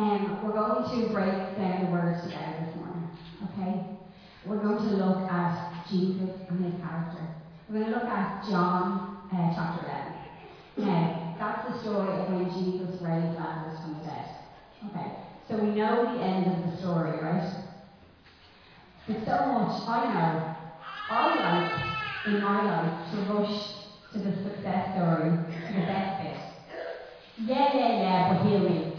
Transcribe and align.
Um, 0.00 0.40
we're 0.42 0.54
going 0.54 0.88
to 0.88 1.12
break 1.12 1.58
down 1.60 1.84
the 1.84 1.90
words 1.92 2.24
together 2.24 2.64
this 2.64 2.74
morning, 2.74 3.04
okay? 3.52 3.84
We're 4.46 4.56
going 4.56 4.78
to 4.78 4.96
look 4.96 5.30
at 5.30 5.84
Jesus 5.90 6.40
and 6.48 6.64
his 6.64 6.80
character. 6.80 7.20
We're 7.68 7.80
going 7.80 7.92
to 7.92 7.98
look 7.98 8.08
at 8.08 8.48
John 8.48 9.28
uh, 9.28 9.52
chapter 9.54 9.84
11. 10.78 10.88
Now, 10.88 11.36
that's 11.38 11.68
the 11.68 11.80
story 11.82 12.16
of 12.16 12.32
when 12.32 12.48
Jesus 12.48 12.96
raised 13.02 13.36
Lazarus 13.36 13.76
from 13.84 13.98
the 13.98 14.04
dead. 14.08 14.24
Okay, 14.88 15.12
so 15.46 15.62
we 15.62 15.76
know 15.76 16.16
the 16.16 16.24
end 16.24 16.46
of 16.48 16.70
the 16.70 16.78
story, 16.78 17.20
right? 17.20 17.62
But 19.06 19.16
so 19.26 19.36
much 19.52 19.84
I 19.84 20.00
know, 20.16 20.56
I 21.10 21.20
like 21.44 22.34
in 22.34 22.40
my 22.40 22.64
life 22.64 23.12
to 23.12 23.34
rush 23.34 23.52
to 24.14 24.18
the 24.18 24.32
success 24.48 24.96
story, 24.96 25.28
to 25.28 25.72
the 25.76 25.84
best 25.84 26.24
bit. 26.24 26.36
Yeah, 27.44 27.76
yeah, 27.76 28.00
yeah, 28.00 28.32
but 28.32 28.48
heal 28.48 28.60
me. 28.60 28.89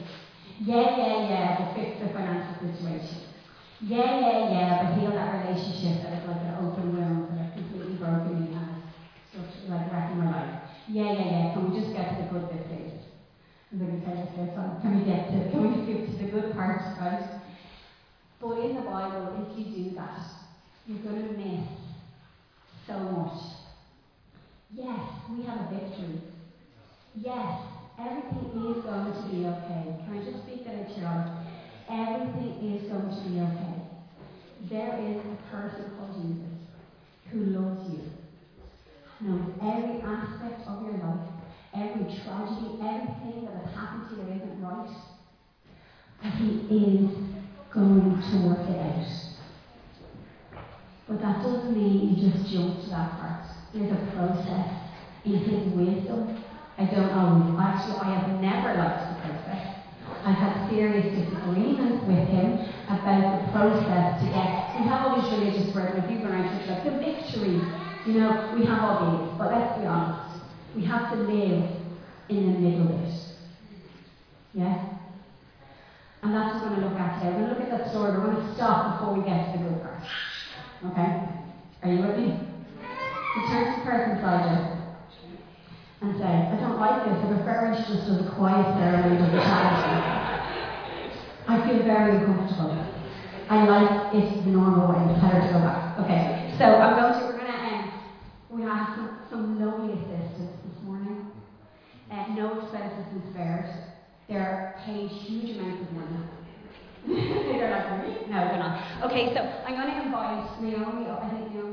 Yeah, 0.64 0.96
yeah, 0.96 1.16
yeah, 1.26 1.48
but 1.58 1.74
fix 1.74 2.00
the 2.00 2.08
financial 2.08 2.54
situation. 2.54 3.18
Yeah, 3.82 4.12
yeah, 4.14 4.38
yeah, 4.38 4.74
but 4.78 4.88
heal 4.88 5.12
that 5.12 5.32
relationship 5.32 6.00
that 6.04 6.14
is 6.14 6.24
like 6.24 6.44
an 6.44 6.54
open 6.54 6.94
wound 6.94 7.26
that 7.32 7.40
is 7.40 7.50
completely 7.52 7.96
broken 7.96 8.54
and 8.56 8.78
it's 9.34 9.70
like 9.70 9.92
wrecking 9.92 10.20
my 10.20 10.30
life. 10.30 10.52
Yeah, 10.88 11.10
yeah, 11.10 11.26
yeah, 11.26 11.54
can 11.54 11.64
we 11.64 11.72
just 11.72 11.92
get 11.94 12.10
to 12.10 12.16
the 12.16 12.24
good 12.24 12.48
bit, 12.50 12.64
please? 12.66 12.94
I'm 13.74 13.80
going 13.80 13.98
to 13.98 14.06
tell 14.06 14.16
you 14.16 14.28
this 14.36 14.54
song. 14.56 14.78
Can 14.84 14.94
we 14.94 15.02
get 15.02 15.26
to, 15.32 15.46
can 15.52 15.62
we 15.64 15.72
skip 15.84 16.06
to 16.06 16.16
the 16.18 16.26
good 16.26 16.52
parts, 16.52 16.86
right? 16.96 17.26
But 18.40 18.58
in 18.60 18.76
the 18.76 18.82
Bible, 18.84 19.32
if 19.34 19.46
you 19.56 19.66
do 19.66 19.92
that, 19.94 20.22
you're 20.86 21.00
going 21.00 21.18
to 21.18 21.24
miss 21.24 21.62
so 22.88 23.04
much. 23.04 23.32
Yes, 24.72 25.02
we 25.28 25.42
have 25.42 25.58
a 25.58 25.64
victory. 25.64 26.22
Yes, 27.16 27.50
everything 28.00 28.76
is 28.76 28.84
going 28.84 29.14
to 29.14 29.24
be 29.30 29.46
okay. 29.46 29.96
Can 30.04 30.20
I 30.20 30.24
just 30.24 30.44
speak 30.44 30.66
that 30.66 30.88
your? 30.88 31.32
Everything 31.90 32.76
is 32.76 32.90
going 32.90 33.10
to 33.10 33.30
be 33.30 33.40
okay. 33.42 33.82
There 34.70 34.96
is 35.00 35.18
a 35.18 35.38
person 35.52 35.92
called 35.98 36.16
Jesus 36.22 36.52
who 37.32 37.40
loves 37.58 37.90
you, 37.90 38.02
knows 39.22 39.54
every 39.62 40.02
aspect 40.02 40.68
of 40.68 40.84
your 40.84 40.98
life, 41.00 41.28
every 41.74 42.06
tragedy, 42.06 42.80
everything 42.82 43.46
that 43.46 43.66
has 43.66 43.76
happened 43.76 44.10
to 44.10 44.16
you 44.16 44.24
that 44.24 44.36
isn't 44.36 44.62
right. 44.62 44.90
But 46.22 46.32
he 46.34 46.50
is 46.70 47.10
going 47.74 48.22
to 48.22 48.48
work 48.48 48.70
it 48.70 48.80
out. 48.80 49.08
But 51.08 51.22
that 51.22 51.44
doesn't 51.44 51.76
mean 51.76 52.16
you 52.16 52.32
just 52.32 52.52
jump 52.52 52.84
to 52.84 52.90
that 52.92 53.12
part. 53.20 53.46
There's 53.74 53.92
a 53.92 54.12
process 54.16 54.68
in 55.26 55.38
his 55.40 55.74
wisdom. 55.74 56.44
I 56.78 56.86
don't 56.86 57.12
know. 57.12 57.60
Actually, 57.60 58.00
I 58.00 58.16
have 58.16 58.42
never 58.42 58.74
liked 58.74 59.10
the 59.10 59.16
process. 59.22 59.72
I've 60.24 60.38
had 60.38 60.70
serious 60.70 61.06
disagreements 61.18 62.06
with 62.06 62.28
him 62.30 62.60
about 62.88 63.46
the 63.46 63.52
process 63.52 64.22
to 64.22 64.26
get. 64.30 64.80
We 64.80 64.88
have 64.88 65.06
all 65.06 65.22
these 65.22 65.32
religious 65.32 65.76
words, 65.76 65.96
and 65.96 66.08
people 66.08 66.32
around 66.32 66.50
church 66.58 66.70
like 66.70 66.84
the 66.84 66.92
victory. 66.92 67.62
You 68.06 68.14
know, 68.20 68.54
we 68.58 68.66
have 68.66 68.80
all 68.84 68.98
these, 69.12 69.38
but 69.38 69.52
let's 69.52 69.80
be 69.80 69.86
honest. 69.86 70.42
We 70.76 70.86
have 70.86 71.12
to 71.12 71.18
live 71.18 71.70
in 72.30 72.54
the 72.54 72.60
middle 72.60 72.86
bit. 72.86 73.14
Yeah? 74.54 74.98
And 76.24 76.34
that's 76.34 76.56
what 76.56 76.64
we're 76.64 76.70
going 76.78 76.82
to 76.82 76.90
look 76.90 77.00
at 77.00 77.20
today. 77.20 77.32
We're 77.36 77.46
going 77.46 77.56
to 77.56 77.60
look 77.60 77.72
at 77.72 77.78
that 77.78 77.90
story. 77.90 78.12
We're 78.12 78.32
going 78.32 78.48
to 78.48 78.56
stop 78.56 79.00
before 79.00 79.14
we 79.18 79.26
get 79.26 79.52
to 79.52 79.58
the 79.58 79.70
good 79.70 79.82
part. 79.82 80.04
Okay? 80.86 81.30
Are 81.84 81.92
you 81.92 82.02
with 82.02 82.18
me? 82.18 82.40
The 83.36 83.82
person 83.84 84.16
beside 84.16 84.76
you 84.76 84.81
and 86.02 86.18
say, 86.18 86.26
I 86.26 86.58
don't 86.58 86.80
like 86.80 87.06
this. 87.06 87.14
I 87.14 87.28
prefer 87.30 87.74
it 87.74 87.78
just 87.86 88.10
as 88.10 88.26
a 88.26 88.30
quiet 88.34 88.66
ceremony 88.78 89.22
of 89.22 89.32
the 89.32 89.38
charity. 89.38 90.42
I 91.48 91.56
feel 91.68 91.84
very 91.86 92.18
uncomfortable. 92.18 92.74
I 93.50 93.66
like 93.66 94.16
it 94.16 94.46
the 94.46 94.52
normal 94.52 94.90
way. 94.90 95.14
It's 95.14 95.22
better 95.22 95.46
to 95.46 95.54
go 95.54 95.60
back. 95.62 96.00
Okay. 96.00 96.56
So 96.58 96.66
I'm 96.66 96.98
going 96.98 97.14
to, 97.20 97.26
we're 97.28 97.38
going 97.38 97.52
to 97.52 97.60
end. 97.62 97.92
We 98.50 98.62
have 98.64 98.96
some, 98.96 99.20
some 99.30 99.62
lovely 99.62 99.94
assistants 99.94 100.58
this 100.66 100.84
morning. 100.84 101.30
Uh, 102.10 102.34
no 102.34 102.60
expenses 102.60 103.06
and 103.12 103.24
spares. 103.34 103.70
They're 104.28 104.80
paid 104.86 105.10
huge 105.10 105.58
amounts 105.58 105.82
of 105.84 105.92
money. 105.94 106.18
they're 107.08 107.72
like, 107.72 108.02
really? 108.02 108.26
No, 108.30 108.48
they're 108.50 108.60
not. 108.60 109.06
Okay, 109.06 109.34
so 109.34 109.42
I'm 109.42 109.76
going 109.76 109.92
to 109.94 110.02
invite 110.06 110.62
Naomi. 110.62 111.10
I 111.10 111.30
think 111.30 111.54
Naomi, 111.54 111.71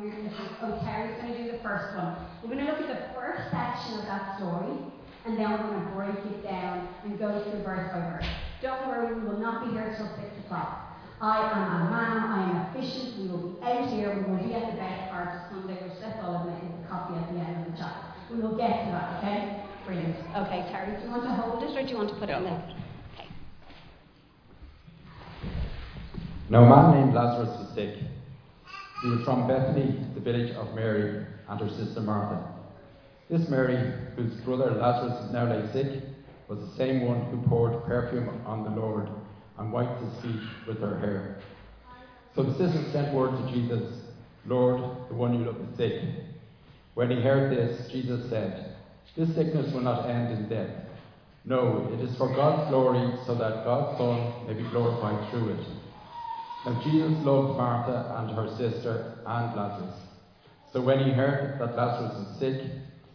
oh, 0.63 0.81
Terry's 0.85 1.17
going 1.21 1.33
to 1.33 1.39
do 1.45 1.53
the 1.53 1.63
first 1.63 1.97
one. 1.97 2.17
We're 2.43 2.55
going 2.55 2.65
to 2.65 2.73
look 2.73 2.81
at 2.81 2.89
the 2.89 3.15
first 3.15 3.51
section 3.51 3.99
of 3.99 4.07
that 4.07 4.37
story, 4.37 4.73
and 5.27 5.39
then 5.39 5.51
we're 5.51 5.59
going 5.59 5.85
to 5.85 5.93
break 5.95 6.19
it 6.33 6.43
down 6.43 6.89
and 7.05 7.19
go 7.19 7.43
through 7.45 7.63
verse 7.63 7.91
by 7.93 8.01
verse. 8.11 8.29
Don't 8.63 8.89
worry, 8.89 9.15
we 9.15 9.21
will 9.27 9.39
not 9.39 9.67
be 9.67 9.73
here 9.73 9.95
till 9.97 10.09
6 10.09 10.45
o'clock. 10.45 10.85
I 11.21 11.51
am 11.51 11.83
a 11.83 11.91
man, 11.91 12.17
I 12.31 12.39
am 12.47 12.57
efficient, 12.71 13.19
we 13.19 13.29
will 13.29 13.55
be 13.55 13.63
out 13.67 13.91
here, 13.91 14.15
we 14.15 14.31
will 14.31 14.43
be 14.43 14.55
at 14.55 14.71
the 14.71 14.77
best 14.79 15.11
part 15.11 15.35
of 15.35 15.41
Sunday, 15.51 15.75
which 15.83 15.99
let's 16.01 16.19
all 16.23 16.47
admit 16.47 16.63
is 16.63 16.71
the 16.81 16.89
coffee 16.89 17.19
at 17.19 17.27
the 17.33 17.41
end 17.41 17.67
of 17.67 17.73
the 17.73 17.79
chat. 17.79 18.05
We 18.31 18.39
will 18.41 18.57
get 18.57 18.87
to 18.87 18.91
that, 18.93 19.19
okay? 19.19 19.65
Brilliant. 19.85 20.17
Okay, 20.37 20.69
Terry, 20.71 20.97
do 20.97 21.05
you 21.05 21.11
want 21.11 21.25
to 21.25 21.31
hold 21.31 21.63
it 21.63 21.77
or 21.77 21.83
do 21.83 21.89
you 21.89 21.97
want 21.97 22.11
to 22.11 22.15
put 22.17 22.29
it 22.29 22.37
in 22.37 22.45
there? 22.45 22.75
Now, 26.51 26.65
a 26.65 26.69
man 26.69 27.01
named 27.01 27.15
Lazarus 27.15 27.59
was 27.59 27.75
sick. 27.75 27.99
He 29.03 29.09
was 29.09 29.23
from 29.25 29.47
Bethany, 29.47 30.05
the 30.15 30.21
village 30.21 30.53
of 30.57 30.75
Mary 30.75 31.25
and 31.49 31.61
her 31.61 31.69
sister 31.69 32.01
Martha. 32.01 32.55
This 33.31 33.49
Mary, 33.49 33.93
whose 34.17 34.33
brother 34.45 34.73
Lazarus 34.73 35.31
now 35.33 35.45
lay 35.45 35.71
sick, 35.73 36.03
was 36.49 36.59
the 36.59 36.77
same 36.77 37.07
one 37.07 37.27
who 37.27 37.47
poured 37.49 37.85
perfume 37.85 38.29
on 38.47 38.65
the 38.65 38.71
Lord 38.71 39.09
and 39.59 39.73
wiped 39.73 40.03
his 40.03 40.23
feet 40.23 40.41
with 40.67 40.81
her 40.81 40.99
hair. 40.99 41.37
So 42.35 42.43
the 42.43 42.57
sisters 42.57 42.93
sent 42.93 43.15
word 43.15 43.37
to 43.37 43.53
Jesus, 43.53 44.01
Lord, 44.47 44.81
the 45.09 45.15
one 45.15 45.39
you 45.39 45.45
look 45.45 45.59
is 45.61 45.77
sick. 45.77 46.03
When 46.95 47.11
he 47.11 47.21
heard 47.21 47.53
this, 47.53 47.91
Jesus 47.93 48.29
said, 48.31 48.77
This 49.17 49.29
sickness 49.35 49.73
will 49.73 49.83
not 49.83 50.09
end 50.09 50.33
in 50.33 50.49
death. 50.49 50.71
No, 51.45 51.89
it 51.93 52.01
is 52.01 52.17
for 52.17 52.35
God's 52.35 52.71
glory, 52.71 53.17
so 53.27 53.35
that 53.35 53.65
God's 53.65 53.99
Son 53.99 54.47
may 54.47 54.55
be 54.55 54.69
glorified 54.71 55.31
through 55.31 55.51
it. 55.51 55.67
Jesus 56.83 57.25
loved 57.25 57.57
Martha 57.57 58.17
and 58.19 58.37
her 58.37 58.49
sister 58.57 59.19
and 59.25 59.57
Lazarus. 59.57 59.95
So 60.73 60.83
when 60.83 60.99
he 60.99 61.13
heard 61.13 61.59
that 61.61 61.77
Lazarus 61.77 62.13
was 62.19 62.39
sick, 62.39 62.61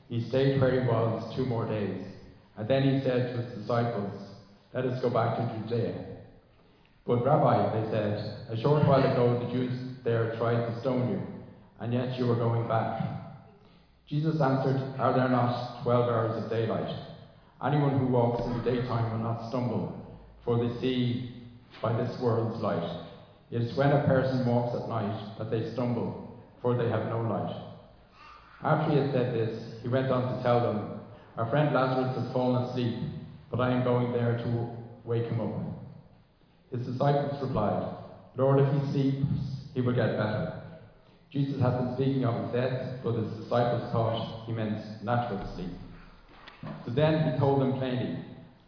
he 0.09 0.28
stayed 0.30 0.59
where 0.59 0.81
he 0.81 0.88
was 0.88 1.36
two 1.36 1.46
more 1.46 1.68
days. 1.68 2.06
And 2.58 2.68
then 2.68 2.84
he 2.84 3.03
said 3.03 3.36
to 3.36 3.41
his 3.41 3.62
disciples, 3.62 4.14
Let 4.74 4.86
us 4.86 5.02
go 5.02 5.09
back 5.09 5.38
to 5.38 5.59
Judea. 5.59 6.06
But 7.06 7.25
Rabbi, 7.25 7.81
they 7.81 7.91
said, 7.91 8.47
a 8.50 8.62
short 8.62 8.88
while 8.88 9.03
ago 9.03 9.46
the 9.46 9.52
Jews 9.52 9.74
there 10.03 10.35
tried 10.38 10.66
to 10.66 10.80
stone 10.80 11.09
you, 11.09 11.22
and 11.80 11.94
yet 11.94 12.18
you 12.18 12.30
are 12.31 12.35
going 12.35 12.68
back. 12.68 13.02
Jesus 14.08 14.40
answered, 14.41 14.80
Are 15.00 15.14
there 15.14 15.30
not 15.30 15.84
twelve 15.84 16.09
hours 16.09 16.44
of 16.44 16.50
daylight? 16.50 16.96
Anyone 17.64 18.00
who 18.00 18.08
walks 18.08 18.46
in 18.46 18.58
the 18.58 18.64
daytime 18.64 19.12
will 19.12 19.31
not 19.31 19.50
stumble, 19.50 20.18
for 20.46 20.58
they 20.58 20.80
see 20.80 21.31
by 21.81 21.96
this 21.96 22.20
world's 22.22 22.62
light. 22.62 23.03
It 23.51 23.61
is 23.61 23.77
when 23.77 23.91
a 23.91 24.07
person 24.07 24.45
walks 24.45 24.75
at 24.79 24.89
night 24.89 25.37
that 25.37 25.51
they 25.51 25.71
stumble, 25.73 26.41
for 26.61 26.75
they 26.75 26.89
have 26.89 27.07
no 27.09 27.21
light. 27.21 27.55
After 28.63 28.91
he 28.91 28.97
had 28.97 29.11
said 29.11 29.33
this, 29.33 29.81
he 29.81 29.89
went 29.89 30.09
on 30.09 30.37
to 30.37 30.43
tell 30.43 30.61
them, 30.61 31.01
Our 31.37 31.49
friend 31.49 31.73
Lazarus 31.73 32.17
has 32.17 32.31
fallen 32.31 32.63
asleep, 32.63 32.95
but 33.51 33.59
I 33.59 33.71
am 33.71 33.83
going 33.83 34.13
there 34.13 34.37
to 34.37 34.69
wake 35.03 35.25
him 35.25 35.41
up. 35.41 35.73
His 36.71 36.87
disciples 36.87 37.41
replied, 37.41 37.95
Lord, 38.35 38.59
if 38.59 38.71
he 38.73 38.91
sleeps, 38.91 39.27
he 39.73 39.81
will 39.81 39.93
get 39.93 40.17
better. 40.17 40.61
Jesus 41.29 41.61
had 41.61 41.77
been 41.77 41.95
speaking 41.95 42.25
of 42.25 42.43
his 42.43 42.53
death, 42.53 42.99
but 43.03 43.13
his 43.13 43.31
disciples 43.33 43.91
thought 43.91 44.45
he 44.45 44.53
meant 44.53 45.03
natural 45.03 45.45
sleep. 45.55 45.71
So 46.85 46.91
then 46.91 47.31
he 47.31 47.39
told 47.39 47.61
them 47.61 47.77
plainly, 47.77 48.17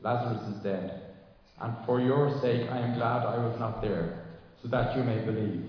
Lazarus 0.02 0.56
is 0.56 0.64
dead, 0.64 1.16
and 1.62 1.74
for 1.86 2.02
your 2.02 2.40
sake 2.42 2.70
I 2.70 2.80
am 2.80 2.96
glad 2.96 3.26
I 3.26 3.38
was 3.38 3.58
not 3.60 3.82
there, 3.82 4.25
so 4.66 4.72
that 4.72 4.98
you 4.98 5.04
may 5.04 5.20
believe. 5.20 5.64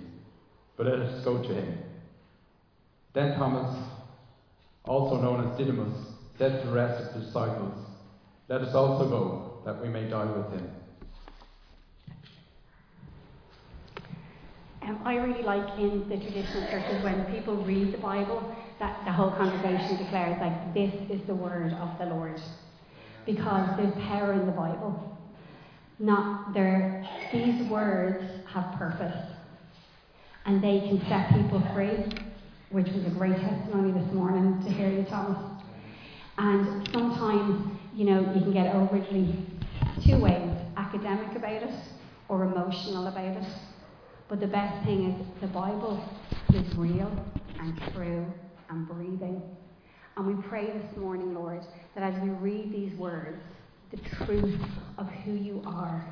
But 0.77 0.87
let 0.87 0.99
us 1.01 1.23
go 1.23 1.43
to 1.43 1.55
him. 1.55 1.79
Then 3.13 3.37
Thomas, 3.37 3.77
also 4.85 5.21
known 5.21 5.47
as 5.47 5.59
Didymus, 5.59 5.93
said 6.39 6.63
to 6.63 6.69
the 6.69 6.73
rest 6.73 7.03
of 7.03 7.15
the 7.15 7.21
disciples, 7.21 7.75
Let 8.49 8.63
us 8.63 8.75
also 8.75 9.09
go, 9.09 9.63
that 9.67 9.83
we 9.83 9.89
may 9.89 10.09
die 10.09 10.25
with 10.25 10.51
him. 10.51 10.71
Um, 14.83 15.01
I 15.05 15.17
really 15.17 15.43
like 15.43 15.79
in 15.79 16.09
the 16.09 16.17
traditional 16.17 16.67
churches 16.71 17.03
when 17.03 17.25
people 17.27 17.57
read 17.57 17.93
the 17.93 17.99
Bible 17.99 18.57
that 18.79 19.05
the 19.05 19.13
whole 19.13 19.31
congregation 19.31 19.97
declares 19.97 20.39
like 20.41 20.75
this 20.75 20.95
is 21.11 21.21
the 21.27 21.35
word 21.35 21.73
of 21.73 21.99
the 21.99 22.07
Lord 22.07 22.41
because 23.27 23.77
there's 23.77 23.95
power 24.07 24.33
in 24.33 24.47
the 24.47 24.53
Bible. 24.53 25.16
Not 25.99 26.53
there 26.53 27.07
these 27.33 27.69
words 27.71 28.25
have 28.53 28.75
purpose 28.79 29.17
and 30.45 30.63
they 30.63 30.81
can 30.81 31.01
set 31.09 31.33
people 31.33 31.61
free, 31.75 32.05
which 32.71 32.87
was 32.89 33.05
a 33.05 33.11
great 33.11 33.37
testimony 33.37 33.93
this 33.93 34.13
morning 34.13 34.63
to 34.65 34.71
hear 34.71 34.89
you, 34.89 35.05
Thomas. 35.05 35.39
And 36.39 36.89
sometimes, 36.93 37.79
you 37.95 38.05
know, 38.05 38.21
you 38.35 38.41
can 38.41 38.53
get 38.53 38.75
overly 38.75 39.35
two 40.05 40.19
ways 40.21 40.51
academic 40.77 41.35
about 41.35 41.63
it 41.63 41.75
or 42.29 42.45
emotional 42.45 43.07
about 43.09 43.25
it. 43.25 43.49
But 44.29 44.41
the 44.41 44.47
best 44.47 44.85
thing 44.85 45.11
is 45.11 45.41
the 45.41 45.49
Bible 45.49 46.03
is 46.55 46.77
real 46.77 47.11
and 47.59 47.81
true 47.93 48.27
and 48.69 48.89
breathing. 48.89 49.43
And 50.17 50.27
we 50.27 50.43
pray 50.49 50.67
this 50.67 50.97
morning, 50.97 51.35
Lord, 51.35 51.63
that 51.95 52.03
as 52.03 52.23
we 52.23 52.31
read 52.31 52.73
these 52.73 52.97
words, 52.99 53.43
the 53.91 54.25
truth 54.25 54.61
of 54.99 55.06
who 55.25 55.33
you 55.33 55.62
are, 55.65 56.05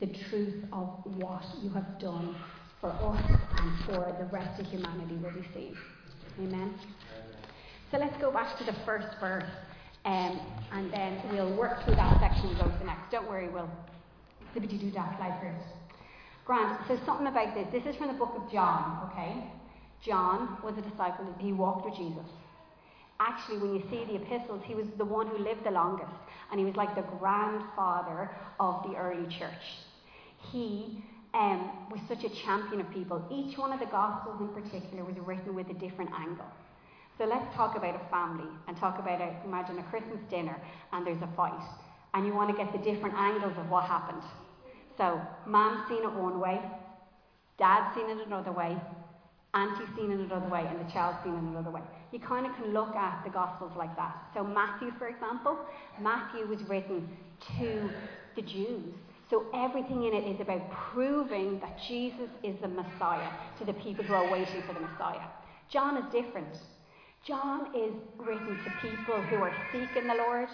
the 0.00 0.06
truth 0.28 0.64
of 0.72 0.88
what 1.16 1.44
you 1.62 1.70
have 1.70 1.98
done 1.98 2.34
for 2.80 2.90
us 2.90 3.40
and 3.58 3.84
for 3.86 4.14
the 4.18 4.26
rest 4.32 4.60
of 4.60 4.66
humanity 4.66 5.14
will 5.16 5.32
be 5.32 5.46
seen. 5.54 5.76
Amen. 6.38 6.74
So 7.90 7.98
let's 7.98 8.16
go 8.20 8.32
back 8.32 8.58
to 8.58 8.64
the 8.64 8.74
first 8.84 9.06
verse, 9.20 9.48
um, 10.04 10.40
and 10.72 10.92
then 10.92 11.20
we'll 11.30 11.56
work 11.56 11.84
through 11.84 11.94
that 11.94 12.18
section 12.20 12.48
and 12.50 12.58
go 12.58 12.64
to 12.64 12.78
the 12.78 12.84
next. 12.84 13.10
Don't 13.10 13.28
worry, 13.28 13.48
we'll 13.48 13.70
liberty 14.54 14.78
do 14.78 14.90
that 14.92 15.16
slide 15.16 15.38
first. 15.40 15.66
Grant, 16.44 16.78
so 16.88 16.98
something 17.06 17.26
about 17.26 17.54
this. 17.54 17.66
This 17.72 17.86
is 17.86 17.96
from 17.96 18.08
the 18.08 18.14
book 18.14 18.34
of 18.36 18.50
John, 18.52 19.08
okay? 19.10 19.50
John 20.04 20.58
was 20.62 20.74
a 20.76 20.82
disciple, 20.82 21.26
he 21.38 21.52
walked 21.52 21.86
with 21.86 21.94
Jesus. 21.94 22.28
Actually, 23.20 23.58
when 23.58 23.74
you 23.74 23.82
see 23.90 24.04
the 24.04 24.16
epistles, 24.16 24.60
he 24.64 24.74
was 24.74 24.86
the 24.98 25.04
one 25.04 25.26
who 25.28 25.38
lived 25.38 25.64
the 25.64 25.70
longest, 25.70 26.12
and 26.50 26.58
he 26.58 26.66
was 26.66 26.74
like 26.74 26.94
the 26.94 27.04
grandfather 27.18 28.30
of 28.58 28.82
the 28.82 28.96
early 28.96 29.26
church. 29.38 29.64
He 30.50 31.02
um, 31.32 31.70
was 31.90 32.00
such 32.08 32.24
a 32.24 32.28
champion 32.28 32.80
of 32.80 32.90
people. 32.90 33.24
Each 33.30 33.56
one 33.56 33.72
of 33.72 33.80
the 33.80 33.86
Gospels 33.86 34.40
in 34.40 34.48
particular 34.48 35.04
was 35.04 35.16
written 35.18 35.54
with 35.54 35.68
a 35.70 35.74
different 35.74 36.10
angle. 36.12 36.46
So 37.16 37.24
let's 37.24 37.54
talk 37.54 37.76
about 37.76 37.94
a 37.94 38.10
family 38.10 38.50
and 38.66 38.76
talk 38.76 38.98
about, 38.98 39.20
a, 39.20 39.34
imagine 39.44 39.78
a 39.78 39.82
Christmas 39.84 40.18
dinner 40.28 40.60
and 40.92 41.06
there's 41.06 41.22
a 41.22 41.28
fight. 41.36 41.62
And 42.12 42.26
you 42.26 42.34
want 42.34 42.50
to 42.50 42.56
get 42.56 42.72
the 42.72 42.78
different 42.78 43.14
angles 43.16 43.54
of 43.56 43.70
what 43.70 43.84
happened. 43.84 44.22
So, 44.96 45.20
mom's 45.46 45.88
seen 45.88 46.04
it 46.04 46.12
one 46.12 46.38
way, 46.38 46.60
dad's 47.58 47.94
seen 47.96 48.08
it 48.10 48.24
another 48.24 48.52
way, 48.52 48.76
auntie's 49.54 49.88
seen 49.96 50.12
it 50.12 50.20
another 50.20 50.48
way, 50.48 50.64
and 50.68 50.86
the 50.86 50.92
child's 50.92 51.18
seen 51.24 51.34
it 51.34 51.42
another 51.42 51.70
way. 51.70 51.80
You 52.14 52.20
kind 52.20 52.46
of 52.46 52.54
can 52.54 52.72
look 52.72 52.94
at 52.94 53.24
the 53.24 53.30
Gospels 53.30 53.72
like 53.76 53.96
that. 53.96 54.14
So, 54.34 54.44
Matthew, 54.44 54.92
for 55.00 55.08
example, 55.08 55.58
Matthew 56.00 56.46
was 56.46 56.62
written 56.68 57.08
to 57.58 57.90
the 58.36 58.42
Jews. 58.42 58.94
So, 59.28 59.46
everything 59.52 60.04
in 60.04 60.14
it 60.14 60.24
is 60.32 60.40
about 60.40 60.62
proving 60.70 61.58
that 61.58 61.76
Jesus 61.88 62.30
is 62.44 62.54
the 62.62 62.68
Messiah 62.68 63.28
to 63.58 63.64
the 63.64 63.72
people 63.72 64.04
who 64.04 64.14
are 64.14 64.30
waiting 64.30 64.62
for 64.64 64.74
the 64.74 64.78
Messiah. 64.78 65.26
John 65.68 65.96
is 65.96 66.04
different. 66.12 66.56
John 67.26 67.74
is 67.74 67.92
written 68.16 68.60
to 68.62 68.70
people 68.80 69.20
who 69.22 69.42
are 69.42 69.52
seeking 69.72 70.06
the 70.06 70.14
Lord, 70.14 70.48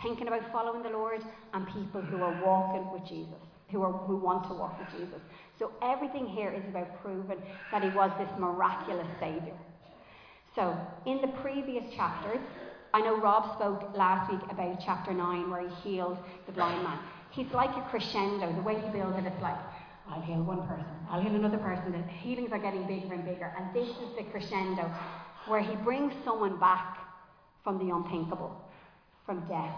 thinking 0.00 0.28
about 0.28 0.52
following 0.52 0.84
the 0.84 0.90
Lord, 0.90 1.24
and 1.54 1.66
people 1.66 2.02
who 2.02 2.22
are 2.22 2.40
walking 2.40 2.92
with 2.92 3.02
Jesus 3.08 3.42
who, 3.72 3.82
are, 3.82 3.92
who 3.92 4.16
want 4.16 4.46
to 4.46 4.54
walk 4.54 4.78
with 4.78 4.88
Jesus. 4.90 5.20
So 5.58 5.72
everything 5.82 6.26
here 6.26 6.52
is 6.52 6.62
about 6.68 7.02
proving 7.02 7.38
that 7.72 7.82
he 7.82 7.88
was 7.90 8.12
this 8.16 8.28
miraculous 8.38 9.08
Saviour. 9.18 9.56
So 10.54 10.76
in 11.04 11.20
the 11.20 11.28
previous 11.42 11.84
chapters, 11.94 12.38
I 12.92 13.00
know 13.00 13.20
Rob 13.20 13.56
spoke 13.56 13.96
last 13.96 14.30
week 14.30 14.40
about 14.50 14.80
chapter 14.84 15.12
9 15.12 15.50
where 15.50 15.68
he 15.68 15.74
healed 15.82 16.16
the 16.46 16.52
blind 16.52 16.82
man. 16.84 16.98
He's 17.30 17.50
like 17.52 17.76
a 17.76 17.80
crescendo. 17.90 18.52
The 18.54 18.62
way 18.62 18.74
he 18.74 18.88
builds 18.90 19.18
it, 19.18 19.24
it's 19.26 19.42
like, 19.42 19.58
I'll 20.08 20.20
heal 20.20 20.42
one 20.42 20.64
person, 20.68 20.84
I'll 21.10 21.20
heal 21.20 21.34
another 21.34 21.58
person. 21.58 21.90
The 21.90 22.02
healings 22.18 22.52
are 22.52 22.58
getting 22.58 22.86
bigger 22.86 23.14
and 23.14 23.24
bigger. 23.24 23.52
And 23.58 23.74
this 23.74 23.88
is 23.88 24.16
the 24.16 24.22
crescendo 24.30 24.88
where 25.48 25.60
he 25.60 25.74
brings 25.76 26.12
someone 26.24 26.60
back 26.60 26.98
from 27.64 27.78
the 27.84 27.92
unthinkable, 27.92 28.54
from 29.26 29.40
death. 29.48 29.74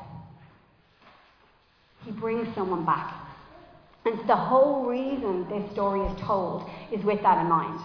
He 2.05 2.11
brings 2.11 2.55
someone 2.55 2.85
back. 2.85 3.15
And 4.05 4.29
the 4.29 4.37
whole 4.37 4.85
reason 4.85 5.49
this 5.49 5.73
story 5.73 6.01
is 6.01 6.21
told 6.21 6.69
is 6.93 7.03
with 7.03 7.23
that 7.23 7.39
in 7.39 7.49
mind. 7.49 7.81